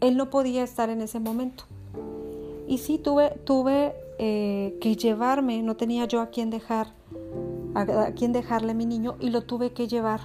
él 0.00 0.16
no 0.16 0.30
podía 0.30 0.62
estar 0.62 0.90
en 0.90 1.00
ese 1.00 1.18
momento. 1.18 1.64
Y 2.68 2.78
sí 2.78 2.98
tuve, 2.98 3.30
tuve 3.44 3.94
eh, 4.18 4.76
que 4.80 4.94
llevarme, 4.96 5.62
no 5.62 5.76
tenía 5.76 6.04
yo 6.04 6.20
a 6.20 6.26
quién 6.26 6.50
dejar, 6.50 6.88
a, 7.74 7.80
a 7.80 8.12
quién 8.12 8.32
dejarle 8.32 8.72
a 8.72 8.74
mi 8.74 8.86
niño 8.86 9.16
y 9.18 9.30
lo 9.30 9.42
tuve 9.42 9.72
que 9.72 9.88
llevar 9.88 10.20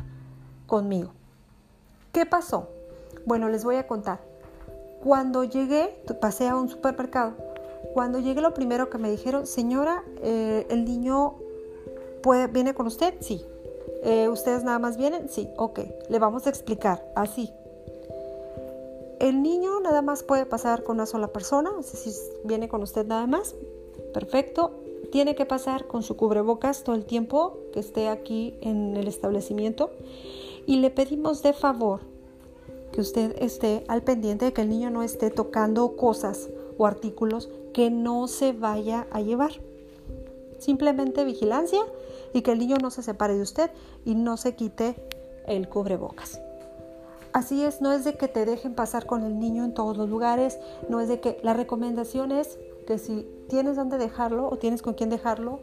conmigo. 0.67 1.11
¿Qué 2.11 2.25
pasó? 2.25 2.69
Bueno, 3.25 3.49
les 3.49 3.63
voy 3.63 3.77
a 3.77 3.87
contar. 3.87 4.34
Cuando 5.05 5.43
llegué, 5.43 5.95
pasé 6.19 6.47
a 6.47 6.55
un 6.55 6.67
supermercado. 6.67 7.33
Cuando 7.93 8.17
llegué, 8.17 8.41
lo 8.41 8.55
primero 8.55 8.89
que 8.89 8.97
me 8.97 9.11
dijeron, 9.11 9.45
señora, 9.45 10.03
eh, 10.23 10.65
¿el 10.71 10.83
niño 10.83 11.35
viene 12.51 12.73
con 12.73 12.87
usted? 12.87 13.13
Sí. 13.19 13.45
Eh, 14.01 14.27
¿Ustedes 14.29 14.63
nada 14.63 14.79
más 14.79 14.97
vienen? 14.97 15.29
Sí. 15.29 15.47
Ok, 15.57 15.81
le 16.09 16.17
vamos 16.17 16.47
a 16.47 16.49
explicar. 16.49 17.05
Así. 17.15 17.51
El 19.19 19.43
niño 19.43 19.79
nada 19.79 20.01
más 20.01 20.23
puede 20.23 20.47
pasar 20.47 20.83
con 20.83 20.95
una 20.95 21.05
sola 21.05 21.27
persona, 21.27 21.69
si 21.83 22.11
viene 22.43 22.67
con 22.67 22.81
usted 22.81 23.05
nada 23.05 23.27
más. 23.27 23.53
Perfecto. 24.11 24.71
Tiene 25.11 25.35
que 25.35 25.45
pasar 25.45 25.85
con 25.85 26.01
su 26.01 26.17
cubrebocas 26.17 26.83
todo 26.83 26.95
el 26.95 27.05
tiempo 27.05 27.59
que 27.73 27.79
esté 27.79 28.09
aquí 28.09 28.57
en 28.61 28.97
el 28.97 29.07
establecimiento. 29.07 29.91
Y 30.65 30.77
le 30.77 30.89
pedimos 30.89 31.43
de 31.43 31.53
favor 31.53 32.14
que 32.95 33.01
usted 33.01 33.35
esté 33.41 33.83
al 33.89 34.03
pendiente 34.03 34.45
de 34.45 34.53
que 34.53 34.61
el 34.61 34.69
niño 34.69 34.89
no 34.89 35.03
esté 35.03 35.29
tocando 35.29 35.97
cosas 35.97 36.49
o 36.77 36.85
artículos 36.85 37.49
que 37.73 37.91
no 37.91 38.29
se 38.29 38.53
vaya 38.53 39.05
a 39.11 39.19
llevar. 39.19 39.51
Simplemente 40.59 41.25
vigilancia 41.25 41.81
y 42.33 42.41
que 42.41 42.53
el 42.53 42.59
niño 42.59 42.77
no 42.81 42.91
se 42.91 43.03
separe 43.03 43.35
de 43.35 43.41
usted 43.41 43.69
y 44.05 44.15
no 44.15 44.37
se 44.37 44.55
quite 44.55 44.95
el 45.45 45.67
cubrebocas. 45.67 46.39
Así 47.33 47.65
es, 47.65 47.81
no 47.81 47.91
es 47.91 48.05
de 48.05 48.15
que 48.15 48.29
te 48.29 48.45
dejen 48.45 48.75
pasar 48.75 49.05
con 49.05 49.23
el 49.23 49.39
niño 49.39 49.65
en 49.65 49.73
todos 49.73 49.97
los 49.97 50.09
lugares, 50.09 50.57
no 50.87 51.01
es 51.01 51.09
de 51.09 51.19
que 51.19 51.37
la 51.43 51.53
recomendación 51.53 52.31
es 52.31 52.57
que 52.87 52.97
si 52.97 53.27
tienes 53.49 53.75
dónde 53.75 53.97
dejarlo 53.97 54.47
o 54.47 54.55
tienes 54.55 54.81
con 54.81 54.93
quién 54.93 55.09
dejarlo, 55.09 55.59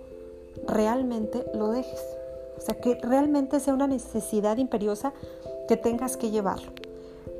realmente 0.66 1.47
lo 1.55 1.68
dejes. 1.68 2.01
O 2.59 2.61
sea, 2.61 2.79
que 2.79 2.97
realmente 2.97 3.59
sea 3.59 3.73
una 3.73 3.87
necesidad 3.87 4.59
imperiosa 4.59 5.14
que 5.66 5.79
tengas 5.79 6.18
que 6.18 6.31
llevarlo 6.31 6.73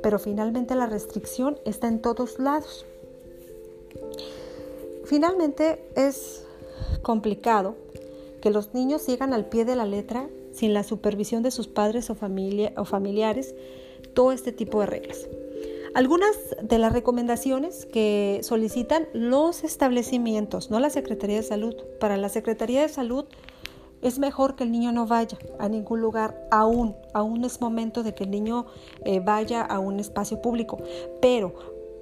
pero 0.01 0.19
finalmente 0.19 0.75
la 0.75 0.85
restricción 0.85 1.59
está 1.65 1.87
en 1.87 2.01
todos 2.01 2.39
lados. 2.39 2.85
Finalmente 5.05 5.83
es 5.95 6.45
complicado 7.01 7.75
que 8.41 8.49
los 8.49 8.73
niños 8.73 9.01
sigan 9.01 9.33
al 9.33 9.45
pie 9.45 9.65
de 9.65 9.75
la 9.75 9.85
letra 9.85 10.29
sin 10.51 10.73
la 10.73 10.83
supervisión 10.83 11.43
de 11.43 11.51
sus 11.51 11.67
padres 11.67 12.09
o, 12.09 12.15
familia, 12.15 12.73
o 12.77 12.85
familiares 12.85 13.55
todo 14.13 14.31
este 14.31 14.51
tipo 14.51 14.79
de 14.81 14.85
reglas. 14.85 15.27
Algunas 15.93 16.35
de 16.61 16.79
las 16.79 16.91
recomendaciones 16.91 17.85
que 17.85 18.39
solicitan 18.41 19.07
los 19.13 19.63
establecimientos, 19.63 20.71
no 20.71 20.79
la 20.79 20.89
Secretaría 20.89 21.37
de 21.37 21.43
Salud. 21.43 21.75
Para 21.99 22.17
la 22.17 22.29
Secretaría 22.29 22.81
de 22.81 22.89
Salud 22.89 23.25
es 24.03 24.19
mejor 24.19 24.55
que 24.55 24.65
el 24.65 24.71
niño 24.71 24.91
no 24.91 25.07
vaya 25.07 25.37
a 25.59 25.69
ningún 25.69 26.01
lugar 26.01 26.47
aún. 26.51 26.95
Aún 27.13 27.43
es 27.45 27.61
momento 27.61 28.03
de 28.03 28.13
que 28.13 28.25
el 28.25 28.31
niño 28.31 28.65
eh, 29.05 29.21
vaya 29.21 29.61
a 29.61 29.79
un 29.79 29.99
espacio 29.99 30.41
público. 30.41 30.77
Pero 31.21 31.53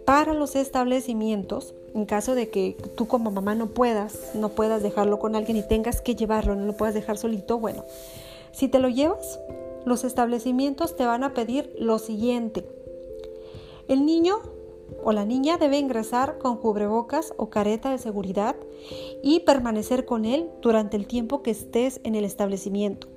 para 0.06 0.34
los 0.34 0.56
establecimientos, 0.56 1.76
en 1.94 2.06
caso 2.06 2.36
de 2.36 2.50
que 2.50 2.76
tú 2.96 3.08
como 3.08 3.32
mamá 3.32 3.56
no 3.56 3.68
puedas, 3.68 4.32
no 4.34 4.50
puedas 4.50 4.82
dejarlo 4.82 5.20
con 5.20 5.36
alguien 5.36 5.58
y 5.58 5.68
tengas 5.68 6.02
que 6.02 6.16
llevarlo, 6.16 6.56
no 6.56 6.66
lo 6.66 6.76
puedas 6.76 6.96
dejar 6.96 7.18
solito, 7.18 7.60
bueno, 7.60 7.86
si 8.52 8.68
te 8.68 8.80
lo 8.80 8.90
llevas, 8.90 9.40
los 9.86 10.04
establecimientos 10.04 10.96
te 10.96 11.06
van 11.06 11.24
a 11.24 11.34
pedir 11.34 11.74
lo 11.78 12.00
siguiente. 12.00 12.66
El 13.88 14.06
niño 14.06 14.40
o 15.04 15.12
la 15.12 15.26
niña 15.26 15.58
debe 15.58 15.80
ingresar 15.80 16.38
con 16.38 16.58
cubrebocas 16.58 17.34
o 17.38 17.50
careta 17.50 17.92
de 17.92 17.98
seguridad 17.98 18.56
y 19.24 19.42
permanecer 19.42 20.06
con 20.06 20.26
él 20.26 20.50
durante 20.62 20.98
el 20.98 21.08
tiempo 21.08 21.42
que 21.42 21.52
estés 21.52 22.02
en 22.04 22.16
el 22.16 22.26
establecimiento. 22.26 23.08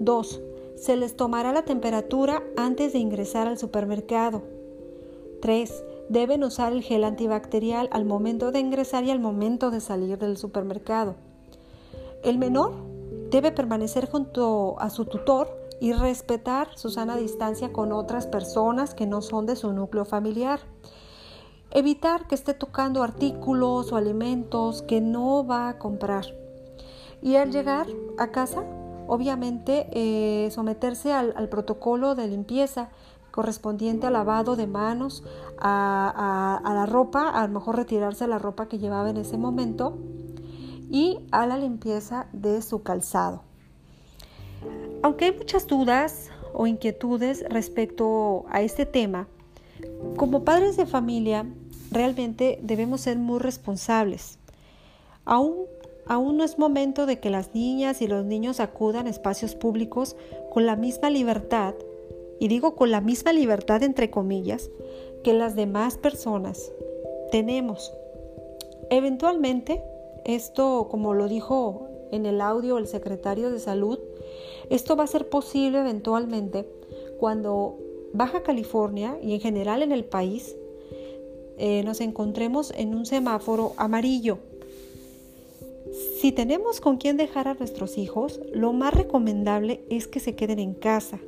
2. 0.00 0.40
Se 0.76 0.96
les 0.96 1.16
tomará 1.16 1.52
la 1.52 1.64
temperatura 1.64 2.42
antes 2.56 2.92
de 2.92 2.98
ingresar 2.98 3.46
al 3.46 3.58
supermercado. 3.58 4.42
3. 5.40 5.84
Deben 6.08 6.44
usar 6.44 6.72
el 6.72 6.82
gel 6.82 7.04
antibacterial 7.04 7.88
al 7.92 8.04
momento 8.04 8.52
de 8.52 8.60
ingresar 8.60 9.04
y 9.04 9.10
al 9.10 9.20
momento 9.20 9.70
de 9.70 9.80
salir 9.80 10.18
del 10.18 10.36
supermercado. 10.36 11.16
El 12.22 12.38
menor 12.38 12.72
debe 13.30 13.52
permanecer 13.52 14.08
junto 14.10 14.76
a 14.78 14.90
su 14.90 15.04
tutor 15.04 15.63
y 15.84 15.92
respetar 15.92 16.68
su 16.76 16.88
sana 16.88 17.14
distancia 17.14 17.70
con 17.70 17.92
otras 17.92 18.26
personas 18.26 18.94
que 18.94 19.06
no 19.06 19.20
son 19.20 19.44
de 19.44 19.54
su 19.54 19.70
núcleo 19.74 20.06
familiar. 20.06 20.60
Evitar 21.70 22.26
que 22.26 22.34
esté 22.34 22.54
tocando 22.54 23.02
artículos 23.02 23.92
o 23.92 23.96
alimentos 23.96 24.80
que 24.80 25.02
no 25.02 25.46
va 25.46 25.68
a 25.68 25.78
comprar. 25.78 26.24
Y 27.20 27.36
al 27.36 27.52
llegar 27.52 27.86
a 28.16 28.28
casa, 28.28 28.64
obviamente 29.08 29.86
eh, 29.92 30.50
someterse 30.52 31.12
al, 31.12 31.50
protocolo 31.50 32.14
de 32.14 32.28
limpieza 32.28 32.88
correspondiente 33.30 34.06
al 34.06 34.14
lavado 34.14 34.56
de 34.56 34.66
manos, 34.66 35.22
a, 35.58 36.62
a, 36.64 36.72
la 36.72 36.86
ropa, 36.86 37.28
a 37.28 37.46
lo 37.46 37.52
mejor 37.52 37.76
retirarse 37.76 38.26
la 38.26 38.38
ropa 38.38 38.68
que 38.68 38.78
llevaba 38.78 39.10
en 39.10 39.18
ese 39.18 39.36
momento 39.36 39.98
y 40.88 41.18
a 41.30 41.44
la 41.44 41.58
limpieza 41.58 42.26
de 42.32 42.62
su 42.62 42.82
calzado. 42.82 43.42
Aunque 45.04 45.26
hay 45.26 45.32
muchas 45.32 45.66
dudas 45.66 46.30
o 46.54 46.66
inquietudes 46.66 47.44
respecto 47.50 48.46
a 48.48 48.62
este 48.62 48.86
tema, 48.86 49.28
como 50.16 50.44
padres 50.44 50.78
de 50.78 50.86
familia 50.86 51.44
realmente 51.90 52.58
debemos 52.62 53.02
ser 53.02 53.18
muy 53.18 53.38
responsables. 53.38 54.38
Aún, 55.26 55.66
aún 56.06 56.38
no 56.38 56.42
es 56.42 56.58
momento 56.58 57.04
de 57.04 57.20
que 57.20 57.28
las 57.28 57.54
niñas 57.54 58.00
y 58.00 58.06
los 58.06 58.24
niños 58.24 58.60
acudan 58.60 59.06
a 59.06 59.10
espacios 59.10 59.54
públicos 59.54 60.16
con 60.50 60.64
la 60.64 60.74
misma 60.74 61.10
libertad, 61.10 61.74
y 62.40 62.48
digo 62.48 62.74
con 62.74 62.90
la 62.90 63.02
misma 63.02 63.34
libertad 63.34 63.82
entre 63.82 64.10
comillas, 64.10 64.70
que 65.22 65.34
las 65.34 65.54
demás 65.54 65.98
personas 65.98 66.72
tenemos. 67.30 67.92
Eventualmente, 68.88 69.84
esto, 70.24 70.88
como 70.90 71.12
lo 71.12 71.28
dijo 71.28 71.88
en 72.10 72.24
el 72.24 72.40
audio 72.40 72.78
el 72.78 72.86
secretario 72.86 73.50
de 73.50 73.58
salud, 73.58 73.98
esto 74.70 74.96
va 74.96 75.04
a 75.04 75.08
ser 75.08 75.28
posible 75.28 75.80
eventualmente 75.80 76.66
cuando 77.18 77.78
Baja 78.12 78.42
California 78.42 79.18
y 79.22 79.34
en 79.34 79.40
general 79.40 79.82
en 79.82 79.92
el 79.92 80.04
país 80.04 80.54
eh, 81.58 81.82
nos 81.84 82.00
encontremos 82.00 82.72
en 82.76 82.94
un 82.94 83.06
semáforo 83.06 83.74
amarillo. 83.76 84.38
Si 86.20 86.32
tenemos 86.32 86.80
con 86.80 86.96
quién 86.96 87.16
dejar 87.16 87.48
a 87.48 87.54
nuestros 87.54 87.98
hijos, 87.98 88.40
lo 88.52 88.72
más 88.72 88.94
recomendable 88.94 89.84
es 89.90 90.08
que 90.08 90.20
se 90.20 90.34
queden 90.34 90.58
en 90.58 90.74
casa. 90.74 91.18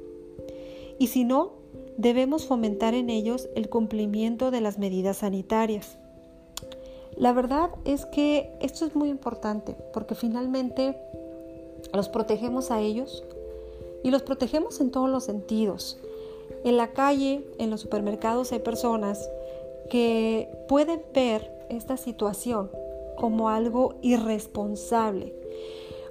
Y 0.99 1.09
si 1.09 1.25
no, 1.25 1.53
debemos 1.97 2.47
fomentar 2.47 2.95
en 2.95 3.11
ellos 3.11 3.49
el 3.55 3.69
cumplimiento 3.69 4.51
de 4.51 4.61
las 4.61 4.79
medidas 4.79 5.19
sanitarias. 5.19 5.99
La 7.17 7.33
verdad 7.33 7.71
es 7.85 8.05
que 8.07 8.51
esto 8.61 8.85
es 8.85 8.95
muy 8.95 9.09
importante 9.09 9.77
porque 9.93 10.15
finalmente 10.15 10.97
los 11.93 12.09
protegemos 12.09 12.71
a 12.71 12.81
ellos 12.81 13.25
y 14.03 14.11
los 14.11 14.23
protegemos 14.23 14.81
en 14.81 14.91
todos 14.91 15.11
los 15.11 15.25
sentidos. 15.25 15.99
En 16.65 16.77
la 16.77 16.93
calle, 16.93 17.45
en 17.59 17.71
los 17.71 17.81
supermercados 17.81 18.53
hay 18.53 18.61
personas 18.61 19.29
que 19.91 20.49
pueden 20.69 21.03
ver 21.15 21.51
esta 21.69 21.97
situación 21.97 22.71
como 23.17 23.49
algo 23.49 23.95
irresponsable. 24.03 25.35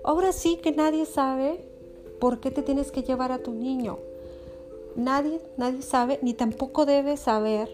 Ahora 0.04 0.32
sí 0.32 0.58
que 0.58 0.72
nadie 0.72 1.06
sabe 1.06 1.64
por 2.20 2.40
qué 2.40 2.52
te 2.52 2.62
tienes 2.62 2.92
que 2.92 3.04
llevar 3.04 3.32
a 3.32 3.40
tu 3.40 3.54
niño. 3.54 3.98
Nadie, 4.96 5.42
nadie 5.58 5.82
sabe, 5.82 6.20
ni 6.22 6.34
tampoco 6.34 6.86
debe 6.86 7.18
saber 7.18 7.70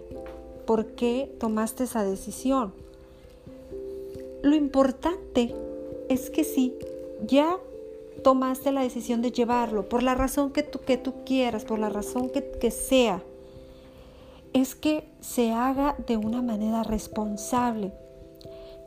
por 0.66 0.88
qué 0.88 1.32
tomaste 1.40 1.84
esa 1.84 2.04
decisión. 2.04 2.74
Lo 4.42 4.56
importante 4.56 5.54
es 6.10 6.30
que 6.30 6.44
si 6.44 6.74
ya 7.26 7.58
tomaste 8.24 8.72
la 8.72 8.82
decisión 8.82 9.22
de 9.22 9.32
llevarlo, 9.32 9.88
por 9.90 10.04
la 10.04 10.16
razón 10.16 10.52
que 10.52 10.64
tú, 10.64 10.80
que 10.80 10.98
tú 10.98 11.14
quieras, 11.26 11.66
por 11.66 11.80
la 11.80 11.90
razón 11.90 12.30
que, 12.30 12.44
que 12.44 12.72
sea, 12.72 13.24
es 14.54 14.76
que 14.76 15.06
se 15.22 15.52
haga 15.52 15.96
de 16.08 16.18
una 16.18 16.42
manera 16.42 16.84
responsable, 16.84 17.92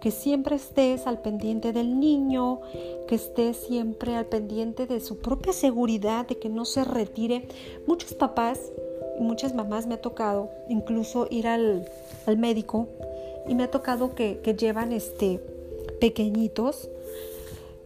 que 0.01 0.11
siempre 0.11 0.57
estés 0.57 1.07
al 1.07 1.23
pendiente 1.23 1.73
del 1.73 1.99
niño, 1.99 2.61
que 3.09 3.15
estés 3.15 3.57
siempre 3.57 4.15
al 4.17 4.27
pendiente 4.27 4.87
de 4.87 5.01
su 5.01 5.19
propia 5.19 5.55
seguridad, 5.55 6.27
de 6.27 6.39
que 6.39 6.51
no 6.51 6.67
se 6.67 6.85
retire. 6.85 7.49
Muchos 7.87 8.13
papás 8.13 8.61
y 9.19 9.23
muchas 9.23 9.55
mamás 9.55 9.87
me 9.87 9.95
ha 9.95 10.01
tocado 10.01 10.51
incluso 10.69 11.27
ir 11.31 11.47
al, 11.47 11.89
médico 12.37 12.89
y 13.49 13.55
me 13.55 13.65
ha 13.65 13.71
tocado 13.71 14.15
que, 14.15 14.41
llevan 14.59 14.93
este 14.93 15.41
pequeñitos 16.01 16.89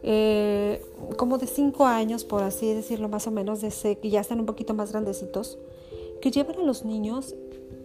eh, 0.03 0.85
como 1.17 1.39
de 1.39 1.47
5 1.47 1.87
años, 1.87 2.25
por 2.25 2.43
así 2.43 2.73
decirlo, 2.73 3.09
más 3.09 3.27
o 3.27 3.31
menos, 3.31 3.61
de 3.61 3.97
que 3.97 4.11
ya 4.11 4.21
están 4.21 4.41
un 4.41 4.47
poquito 4.47 4.75
más 4.75 4.93
grandecitos, 4.93 5.59
que 6.21 6.31
llevan 6.31 6.57
a 6.61 6.63
los 6.63 6.85
niños 6.85 7.35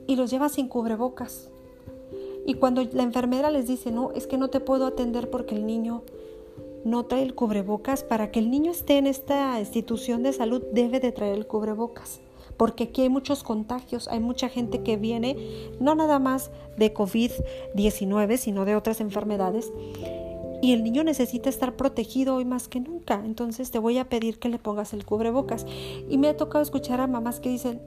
y 0.08 0.15
los 0.15 0.30
lleva 0.30 0.49
sin 0.49 0.67
cubrebocas. 0.67 1.49
Y 2.45 2.56
cuando 2.56 2.84
la 2.84 3.04
enfermera 3.04 3.52
les 3.52 3.67
dice, 3.67 3.91
no, 3.91 4.12
es 4.12 4.28
que 4.28 4.38
no 4.38 4.49
te 4.49 4.60
puedo 4.60 4.86
atender 4.86 5.30
porque 5.30 5.56
el 5.56 5.65
niño 5.65 6.04
no 6.84 7.06
trae 7.06 7.23
el 7.23 7.36
cubrebocas, 7.36 8.04
para 8.04 8.32
que 8.32 8.39
el 8.39 8.52
niño 8.52 8.71
esté 8.71 8.97
en 8.97 9.08
esta 9.08 9.60
institución 9.60 10.23
de 10.23 10.34
salud 10.34 10.62
debe 10.73 10.99
de 10.99 11.12
traer 11.12 11.36
el 11.36 11.47
cubrebocas. 11.47 12.19
Porque 12.58 12.86
aquí 12.86 13.02
hay 13.02 13.10
muchos 13.10 13.43
contagios, 13.43 14.08
hay 14.10 14.19
mucha 14.19 14.49
gente 14.49 14.84
que 14.84 14.97
viene 14.97 15.71
no 15.80 15.95
nada 15.95 16.19
más 16.19 16.52
de 16.78 16.93
COVID-19, 16.93 18.38
sino 18.38 18.65
de 18.65 18.76
otras 18.76 19.02
enfermedades 19.02 19.71
y 20.63 20.71
el 20.71 20.82
niño 20.82 21.04
necesita 21.04 21.49
estar 21.49 21.76
protegido 21.76 22.36
hoy 22.36 22.45
más 22.45 22.69
que 22.69 22.80
nunca. 22.80 23.15
Entonces 23.15 23.69
te 23.69 23.80
voy 23.80 23.97
a 23.97 24.08
pedir 24.08 24.39
que 24.39 24.47
le 24.47 24.60
pongas 24.60 24.93
el 24.93 25.06
cubrebocas. 25.06 25.65
Y 26.08 26.17
me 26.17 26.30
ha 26.30 26.38
tocado 26.38 26.63
escuchar 26.63 27.02
a 27.02 27.08
mamás 27.08 27.41
que 27.41 27.49
dicen, 27.49 27.82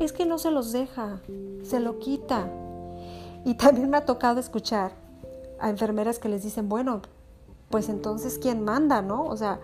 es 0.00 0.14
que 0.14 0.24
no 0.24 0.38
se 0.38 0.50
los 0.50 0.72
deja, 0.72 1.20
se 1.64 1.80
lo 1.80 1.98
quita. 1.98 2.50
Y 3.44 3.56
también 3.56 3.90
me 3.90 3.98
ha 3.98 4.06
tocado 4.06 4.40
escuchar 4.40 4.92
a 5.60 5.68
enfermeras 5.68 6.18
que 6.18 6.30
les 6.30 6.42
dicen, 6.42 6.70
bueno, 6.70 7.02
pues 7.68 7.90
entonces 7.90 8.38
¿quién 8.38 8.64
manda, 8.64 9.02
no? 9.02 9.26
O 9.26 9.36
sea, 9.36 9.60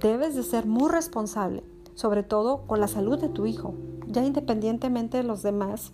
debes 0.00 0.36
de 0.36 0.44
ser 0.44 0.66
muy 0.66 0.92
responsable, 0.92 1.64
sobre 1.96 2.22
todo 2.22 2.58
con 2.68 2.78
la 2.78 2.86
salud 2.86 3.18
de 3.18 3.28
tu 3.28 3.44
hijo, 3.44 3.74
ya 4.06 4.22
independientemente 4.22 5.16
de 5.16 5.24
los 5.24 5.42
demás. 5.42 5.90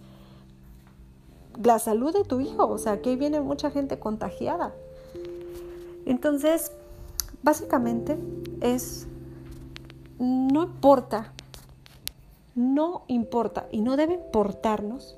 La 1.65 1.79
salud 1.79 2.13
de 2.13 2.25
tu 2.25 2.41
hijo, 2.41 2.69
o 2.69 2.77
sea, 2.77 2.93
aquí 2.93 3.17
viene 3.17 3.41
mucha 3.41 3.71
gente 3.71 3.99
contagiada. 3.99 4.75
Entonces, 6.07 6.73
básicamente 7.43 8.17
es, 8.61 9.07
no 10.19 10.65
importa, 10.65 11.33
no 12.55 13.05
importa 13.09 13.67
y 13.71 13.81
no 13.81 13.97
debe 13.97 14.15
importarnos, 14.15 15.17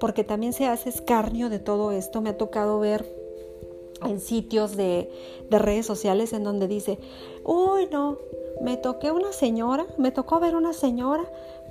porque 0.00 0.24
también 0.24 0.52
se 0.52 0.66
hace 0.66 0.88
escarnio 0.88 1.48
de 1.48 1.58
todo 1.58 1.92
esto. 1.92 2.20
Me 2.20 2.30
ha 2.30 2.36
tocado 2.36 2.80
ver 2.80 3.06
en 4.04 4.20
sitios 4.20 4.76
de, 4.76 5.10
redes 5.50 5.86
sociales 5.86 6.32
en 6.32 6.44
donde 6.44 6.66
dice, 6.66 6.98
uy, 7.44 7.88
no, 7.90 8.18
me 8.60 8.76
toqué 8.76 9.12
una 9.12 9.32
señora, 9.32 9.86
me 9.98 10.10
tocó 10.10 10.40
ver 10.40 10.56
una 10.56 10.72
señora 10.72 11.24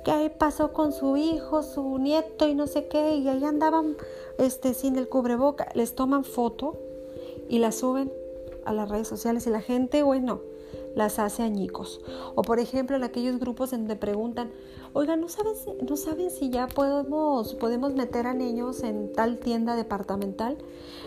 que 0.04 0.10
ahí 0.10 0.30
pasó 0.30 0.72
con 0.72 0.92
su 0.92 1.16
hijo, 1.16 1.62
su 1.62 1.98
nieto 1.98 2.48
y 2.48 2.54
no 2.54 2.66
sé 2.66 2.86
qué, 2.88 3.16
y 3.16 3.28
ahí 3.28 3.44
andaban 3.44 3.96
este, 4.38 4.74
sin 4.74 4.96
el 4.96 5.08
cubreboca. 5.08 5.68
Les 5.74 5.94
toman 5.94 6.24
foto 6.24 6.76
y 7.48 7.58
las 7.58 7.76
suben 7.76 8.12
a 8.64 8.72
las 8.72 8.88
redes 8.88 9.08
sociales 9.08 9.46
y 9.46 9.50
la 9.50 9.60
gente, 9.60 10.02
bueno, 10.02 10.40
las 10.94 11.18
hace 11.18 11.42
añicos. 11.42 12.00
O 12.34 12.42
por 12.42 12.58
ejemplo, 12.58 12.96
en 12.96 13.04
aquellos 13.04 13.38
grupos 13.38 13.70
donde 13.70 13.96
preguntan, 13.96 14.50
oiga, 14.92 15.16
¿no 15.16 15.28
saben, 15.28 15.54
¿no 15.88 15.96
saben 15.96 16.30
si 16.30 16.50
ya 16.50 16.66
podemos, 16.68 17.54
podemos 17.54 17.94
meter 17.94 18.26
a 18.26 18.34
niños 18.34 18.82
en 18.82 19.12
tal 19.12 19.38
tienda 19.38 19.76
departamental? 19.76 20.58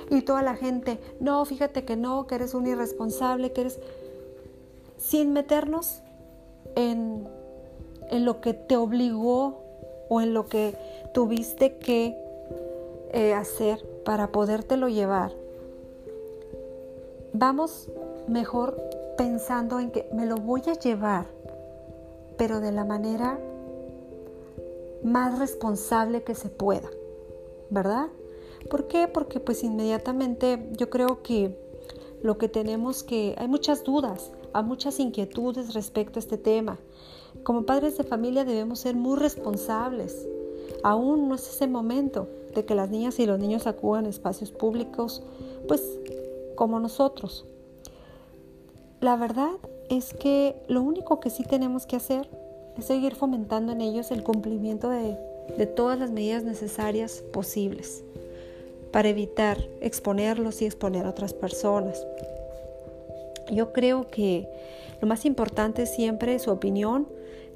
Y 0.10 0.21
toda 0.21 0.41
la 0.41 0.56
gente, 0.56 1.00
no, 1.19 1.43
fíjate 1.45 1.86
que 1.86 1.95
no, 1.95 2.28
que 2.28 2.36
eres 2.36 2.54
un 2.54 2.67
irresponsable, 2.67 3.52
que 3.52 3.62
eres... 3.62 3.80
Sin 4.98 5.34
meternos 5.34 6.02
en, 6.76 7.28
en 8.10 8.26
lo 8.26 8.41
que 8.41 8.54
te 8.54 8.76
obligó 8.76 9.62
o 10.10 10.21
en 10.21 10.34
lo 10.34 10.48
que 10.48 10.76
tuviste 11.13 11.78
que 11.78 12.17
eh, 13.12 13.34
hacer 13.34 13.86
para 14.04 14.32
podértelo 14.32 14.89
llevar 14.89 15.32
vamos 17.38 17.89
mejor 18.28 18.82
pensando 19.17 19.80
en 19.80 19.91
que 19.91 20.08
me 20.13 20.26
lo 20.26 20.38
voy 20.38 20.62
a 20.67 20.74
llevar, 20.74 21.28
pero 22.38 22.60
de 22.60 22.71
la 22.71 22.86
manera 22.86 23.39
más 25.04 25.38
responsable 25.38 26.24
que 26.24 26.34
se 26.34 26.50
pueda, 26.50 26.89
¿verdad? 27.69 28.08
¿Por 28.69 28.88
qué? 28.88 29.08
Porque 29.08 29.39
pues 29.39 29.63
inmediatamente 29.63 30.69
yo 30.78 30.89
creo 30.89 31.21
que 31.21 31.58
lo 32.24 32.38
que 32.38 32.50
tenemos 32.50 33.04
que, 33.04 33.36
hay 33.38 33.48
muchas 33.48 33.84
dudas, 33.84 34.32
hay 34.54 34.63
muchas 34.63 35.00
inquietudes 35.00 35.74
respecto 35.74 36.17
a 36.17 36.21
este 36.21 36.38
tema. 36.38 36.80
Como 37.43 37.65
padres 37.65 37.98
de 37.98 38.04
familia 38.04 38.45
debemos 38.45 38.80
ser 38.80 38.95
muy 38.95 39.17
responsables. 39.17 40.26
Aún 40.84 41.28
no 41.28 41.36
es 41.36 41.48
ese 41.48 41.67
momento 41.67 42.28
de 42.56 42.65
que 42.65 42.74
las 42.74 42.89
niñas 42.89 43.19
y 43.19 43.26
los 43.26 43.39
niños 43.39 43.67
acudan 43.67 44.06
a 44.06 44.10
espacios 44.10 44.52
públicos, 44.52 45.21
pues 45.67 46.00
como 46.56 46.80
nosotros. 46.80 47.46
La 49.02 49.15
verdad 49.18 49.52
es 49.89 50.13
que 50.13 50.56
lo 50.68 50.82
único 50.82 51.20
que 51.20 51.30
sí 51.30 51.44
tenemos 51.44 51.86
que 51.86 51.96
hacer 51.96 52.28
es 52.78 52.86
seguir 52.86 53.15
fomentando 53.15 53.72
en 53.72 53.82
ellos 53.82 54.12
el 54.12 54.24
cumplimiento 54.24 54.89
de, 54.89 55.18
todas 55.76 56.00
las 56.00 56.10
medidas 56.10 56.44
necesarias 56.44 57.24
posibles 57.32 58.04
para 58.91 59.10
evitar 59.10 59.60
exponerlos 59.82 60.62
y 60.62 60.65
exponer 60.65 61.06
a 61.06 61.10
otras 61.10 61.34
personas. 61.34 62.06
Yo 63.52 63.72
creo 63.72 64.08
que 64.08 64.48
lo 65.02 65.08
más 65.08 65.26
importante 65.26 65.84
es 65.84 65.94
siempre 65.94 66.39
su 66.39 66.50
opinión, 66.50 67.08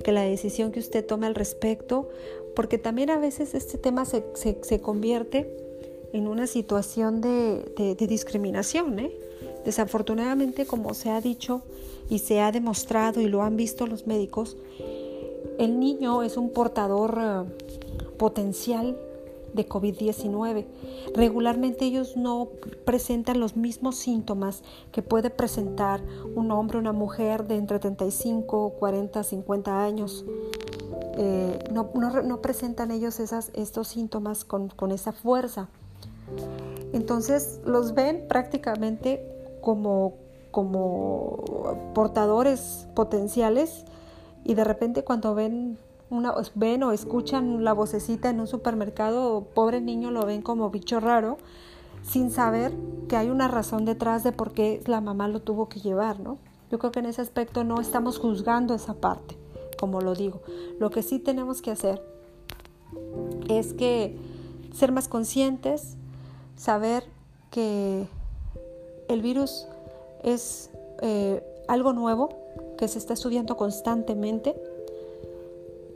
que 0.04 0.12
la 0.12 0.22
decisión 0.22 0.72
que 0.72 0.80
usted 0.80 1.06
tome 1.06 1.26
al 1.26 1.36
respecto, 1.36 2.10
porque 2.56 2.78
también 2.78 3.10
a 3.10 3.18
veces 3.18 3.56
este 3.56 3.78
tema 3.78 4.06
se, 4.06 4.24
se 4.36 4.82
convierte 4.82 5.69
en 6.14 6.28
una 6.28 6.48
situación 6.48 7.22
de, 7.22 7.96
discriminación. 8.00 9.00
¿eh? 9.00 9.12
Desafortunadamente, 9.66 10.66
como 10.66 10.94
se 10.94 11.10
ha 11.10 11.22
dicho 11.22 11.62
y 12.10 12.20
se 12.20 12.42
ha 12.42 12.52
demostrado 12.52 13.22
y 13.22 13.28
lo 13.28 13.44
han 13.44 13.56
visto 13.56 13.88
los 13.88 14.08
médicos, 14.08 14.58
el 15.58 15.80
niño 15.80 16.24
es 16.24 16.38
un 16.38 16.52
portador 16.52 17.18
eh, 17.22 18.16
potencial 18.18 18.98
de 19.54 19.68
COVID-19. 19.68 20.66
Regularmente 21.16 21.86
ellos 21.86 22.16
no 22.16 22.50
presentan 22.86 23.40
los 23.40 23.56
mismos 23.56 23.96
síntomas 23.96 24.64
que 24.92 25.02
puede 25.02 25.30
presentar 25.30 26.02
un 26.36 26.52
hombre 26.52 26.78
o 26.78 26.82
una 26.82 26.94
mujer 26.94 27.48
de 27.48 27.56
entre 27.56 27.80
35, 27.80 28.76
40, 28.80 29.24
50 29.24 29.84
años. 29.84 30.26
Eh, 31.18 31.60
no, 31.72 31.92
no, 31.96 32.42
presentan 32.42 32.92
ellos 32.92 33.20
esas, 33.20 33.52
estos 33.54 33.90
síntomas 33.90 34.46
con, 34.46 34.70
con 34.70 34.92
esa 34.92 35.12
fuerza. 35.12 35.68
Entonces 36.94 37.60
los 37.66 37.94
ven 37.94 38.26
prácticamente 38.28 39.24
como, 39.62 40.16
como 40.52 41.44
portadores 41.94 42.88
potenciales 42.96 43.86
y 44.44 44.56
de 44.56 44.64
repente 44.64 45.04
cuando 45.04 45.36
ven, 45.36 45.78
una, 46.10 46.34
ven 46.56 46.84
o 46.84 46.92
escuchan 46.92 47.64
la 47.64 47.74
vocecita 47.74 48.30
en 48.30 48.40
un 48.40 48.48
supermercado, 48.48 49.46
pobre 49.54 49.82
niño 49.82 50.12
lo 50.12 50.26
ven 50.26 50.42
como 50.42 50.70
bicho 50.70 51.00
raro, 51.00 51.38
sin 52.02 52.32
saber 52.32 52.74
que 53.08 53.18
hay 53.18 53.30
una 53.30 53.48
razón 53.48 53.86
detrás 53.86 54.24
de 54.24 54.32
por 54.32 54.54
qué 54.54 54.82
la 54.88 55.02
mamá 55.02 55.28
lo 55.28 55.42
tuvo 55.42 55.70
que 55.70 55.80
llevar, 55.80 56.20
¿no? 56.20 56.38
Yo 56.72 56.80
creo 56.80 56.92
que 56.92 57.00
en 57.00 57.08
ese 57.08 57.22
aspecto 57.22 57.64
no 57.64 57.82
estamos 57.82 58.20
juzgando 58.20 58.74
esa 58.74 58.94
parte, 58.94 59.38
como 59.80 60.02
lo 60.02 60.16
digo. 60.16 60.42
Lo 60.80 60.92
que 60.92 61.04
sí 61.04 61.20
tenemos 61.20 61.62
que 61.62 61.72
hacer 61.72 62.02
es 63.50 63.74
que 63.74 64.18
ser 64.74 64.92
más 64.92 65.08
conscientes, 65.08 65.98
saber 66.60 67.06
que 67.52 68.06
el 69.08 69.22
virus 69.22 69.66
es 70.24 70.70
eh, 71.02 71.42
algo 71.68 71.94
nuevo 71.94 72.30
que 72.78 72.88
se 72.90 73.00
está 73.00 73.14
estudiando 73.14 73.56
constantemente. 73.56 74.56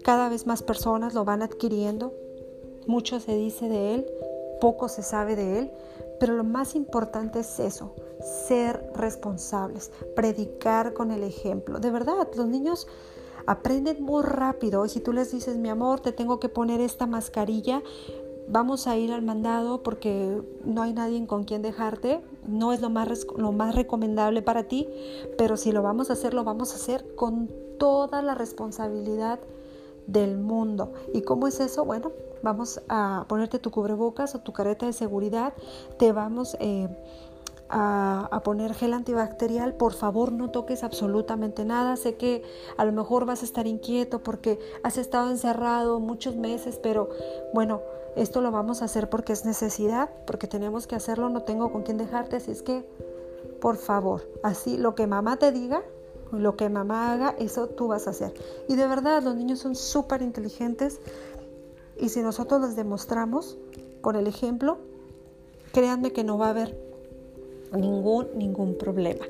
Cada 0.04 0.30
vez 0.30 0.48
más 0.48 0.64
personas 0.64 1.14
lo 1.14 1.26
van 1.26 1.42
adquiriendo. 1.42 2.14
Mucho 2.88 3.20
se 3.20 3.36
dice 3.36 3.68
de 3.68 3.96
él, 3.96 4.08
poco 4.62 4.88
se 4.88 5.04
sabe 5.04 5.36
de 5.36 5.60
él, 5.60 5.72
pero 6.20 6.34
lo 6.34 6.46
más 6.46 6.76
importante 6.76 7.42
es 7.42 7.60
eso, 7.60 7.94
ser 8.48 8.90
responsables, 8.96 9.92
predicar 10.16 10.94
con 10.94 11.12
el 11.12 11.24
ejemplo. 11.24 11.80
De 11.80 11.92
verdad, 11.92 12.28
los 12.36 12.48
niños 12.48 12.88
aprenden 13.46 14.02
muy 14.02 14.24
rápido 14.24 14.86
y 14.86 14.90
si 14.90 15.02
tú 15.02 15.12
les 15.12 15.32
dices, 15.32 15.58
mi 15.58 15.70
amor, 15.70 16.00
te 16.00 16.14
tengo 16.14 16.40
que 16.40 16.50
poner 16.50 16.80
esta 16.80 17.06
mascarilla, 17.06 17.82
vamos 18.48 18.88
a 18.88 18.98
ir 18.98 19.12
al 19.12 19.22
mandado 19.22 19.84
porque 19.84 20.42
no 20.64 20.82
hay 20.82 20.94
nadie 20.94 21.26
con 21.28 21.44
quien 21.44 21.62
dejarte, 21.62 22.22
no 22.48 22.74
es 22.74 22.82
lo 22.82 22.90
más, 22.90 23.28
lo 23.38 23.52
más 23.52 23.76
recomendable 23.76 24.42
para 24.42 24.64
ti, 24.64 24.88
pero 25.38 25.58
si 25.58 25.72
lo 25.72 25.82
vamos 25.82 26.10
a 26.10 26.14
hacer, 26.14 26.34
lo 26.34 26.44
vamos 26.44 26.74
a 26.74 26.76
hacer 26.76 27.16
con 27.16 27.50
toda 27.78 28.22
la 28.22 28.36
responsabilidad 28.36 29.40
del 30.08 30.38
mundo. 30.38 30.94
¿Y 31.14 31.22
cómo 31.22 31.48
es 31.48 31.60
eso? 31.60 31.86
Bueno, 31.86 32.12
vamos 32.42 32.82
a 32.90 33.26
ponerte 33.28 33.60
tu 33.60 33.72
cubrebocas 33.72 34.36
o 34.36 34.40
tu 34.40 34.52
careta 34.52 34.86
de 34.86 34.94
seguridad, 34.94 35.54
te 35.98 36.12
vamos 36.12 36.58
eh, 36.60 36.90
a, 37.70 38.28
a, 38.32 38.44
poner 38.44 38.74
gel 38.74 38.94
antibacterial, 38.94 39.76
por 39.76 39.94
favor 39.94 40.34
no 40.34 40.52
toques 40.52 40.84
absolutamente 40.84 41.64
nada, 41.64 41.96
sé 41.96 42.16
que 42.16 42.44
a 42.78 42.84
lo 42.84 42.92
mejor 42.92 43.26
vas 43.26 43.42
a 43.42 43.46
estar 43.46 43.66
inquieto 43.66 44.22
porque 44.22 44.60
has 44.84 44.98
estado 44.98 45.32
encerrado 45.32 46.00
muchos 46.00 46.36
meses, 46.36 46.78
pero 46.84 47.10
bueno, 47.54 47.82
esto 48.16 48.42
lo 48.42 48.52
vamos 48.52 48.82
a 48.82 48.86
hacer 48.86 49.10
porque 49.10 49.34
es 49.34 49.46
necesidad, 49.46 50.10
porque 50.26 50.48
tenemos 50.48 50.88
que 50.88 50.96
hacerlo, 50.96 51.30
no 51.30 51.44
tengo 51.44 51.72
con 51.72 51.84
quién 51.84 51.98
dejarte, 51.98 52.38
así 52.38 52.52
es 52.52 52.62
que 52.62 52.86
por 53.60 53.78
favor, 53.78 54.30
así 54.44 54.78
lo 54.78 54.96
que 54.96 55.08
mamá 55.08 55.38
te 55.38 55.52
diga, 55.52 55.84
lo 56.32 56.56
que 56.56 56.70
mamá 56.70 57.14
haga, 57.14 57.36
eso 57.40 57.68
tú 57.68 57.88
vas 57.88 58.08
a 58.08 58.12
hacer. 58.12 58.34
Y 58.68 58.76
de 58.76 58.88
verdad, 58.88 59.24
los 59.24 59.36
niños 59.36 59.60
son 59.60 59.76
súper 59.76 60.22
inteligentes 60.22 61.00
y 62.00 62.10
si 62.10 62.22
nosotros 62.22 62.62
les 62.62 62.76
demostramos 62.76 63.58
con 64.02 64.16
el 64.16 64.28
ejemplo, 64.28 64.78
créanme 65.72 66.12
que 66.12 66.24
no 66.24 66.38
va 66.38 66.48
a 66.48 66.50
haber 66.50 66.78
ningún, 67.72 68.28
ningún 68.36 68.78
problema. 68.78 69.26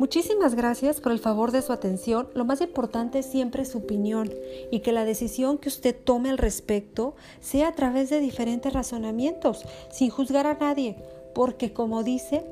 Muchísimas 0.00 0.54
gracias 0.54 0.98
por 0.98 1.12
el 1.12 1.18
favor 1.18 1.52
de 1.52 1.60
su 1.60 1.74
atención. 1.74 2.30
Lo 2.32 2.46
más 2.46 2.62
importante 2.62 3.22
siempre 3.22 3.64
es 3.64 3.68
su 3.68 3.78
opinión 3.80 4.32
y 4.70 4.80
que 4.80 4.92
la 4.92 5.04
decisión 5.04 5.58
que 5.58 5.68
usted 5.68 5.94
tome 5.94 6.30
al 6.30 6.38
respecto 6.38 7.16
sea 7.40 7.68
a 7.68 7.74
través 7.74 8.08
de 8.08 8.18
diferentes 8.18 8.72
razonamientos, 8.72 9.62
sin 9.90 10.08
juzgar 10.08 10.46
a 10.46 10.54
nadie, 10.54 10.96
porque 11.34 11.74
como 11.74 12.02
dice, 12.02 12.46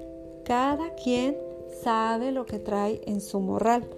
cada 0.45 0.95
quien 0.97 1.39
sabe 1.83 2.33
lo 2.33 2.45
que 2.45 2.59
trae 2.59 3.01
en 3.07 3.23
su 3.23 3.41
morral. 3.41 3.89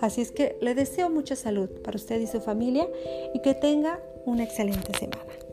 Así 0.00 0.20
es 0.20 0.30
que 0.30 0.56
le 0.60 0.76
deseo 0.76 1.10
mucha 1.10 1.34
salud 1.34 1.68
para 1.82 1.96
usted 1.96 2.20
y 2.20 2.28
su 2.28 2.40
familia 2.40 2.86
y 3.34 3.42
que 3.42 3.54
tenga 3.54 3.98
una 4.24 4.44
excelente 4.44 4.96
semana. 4.96 5.49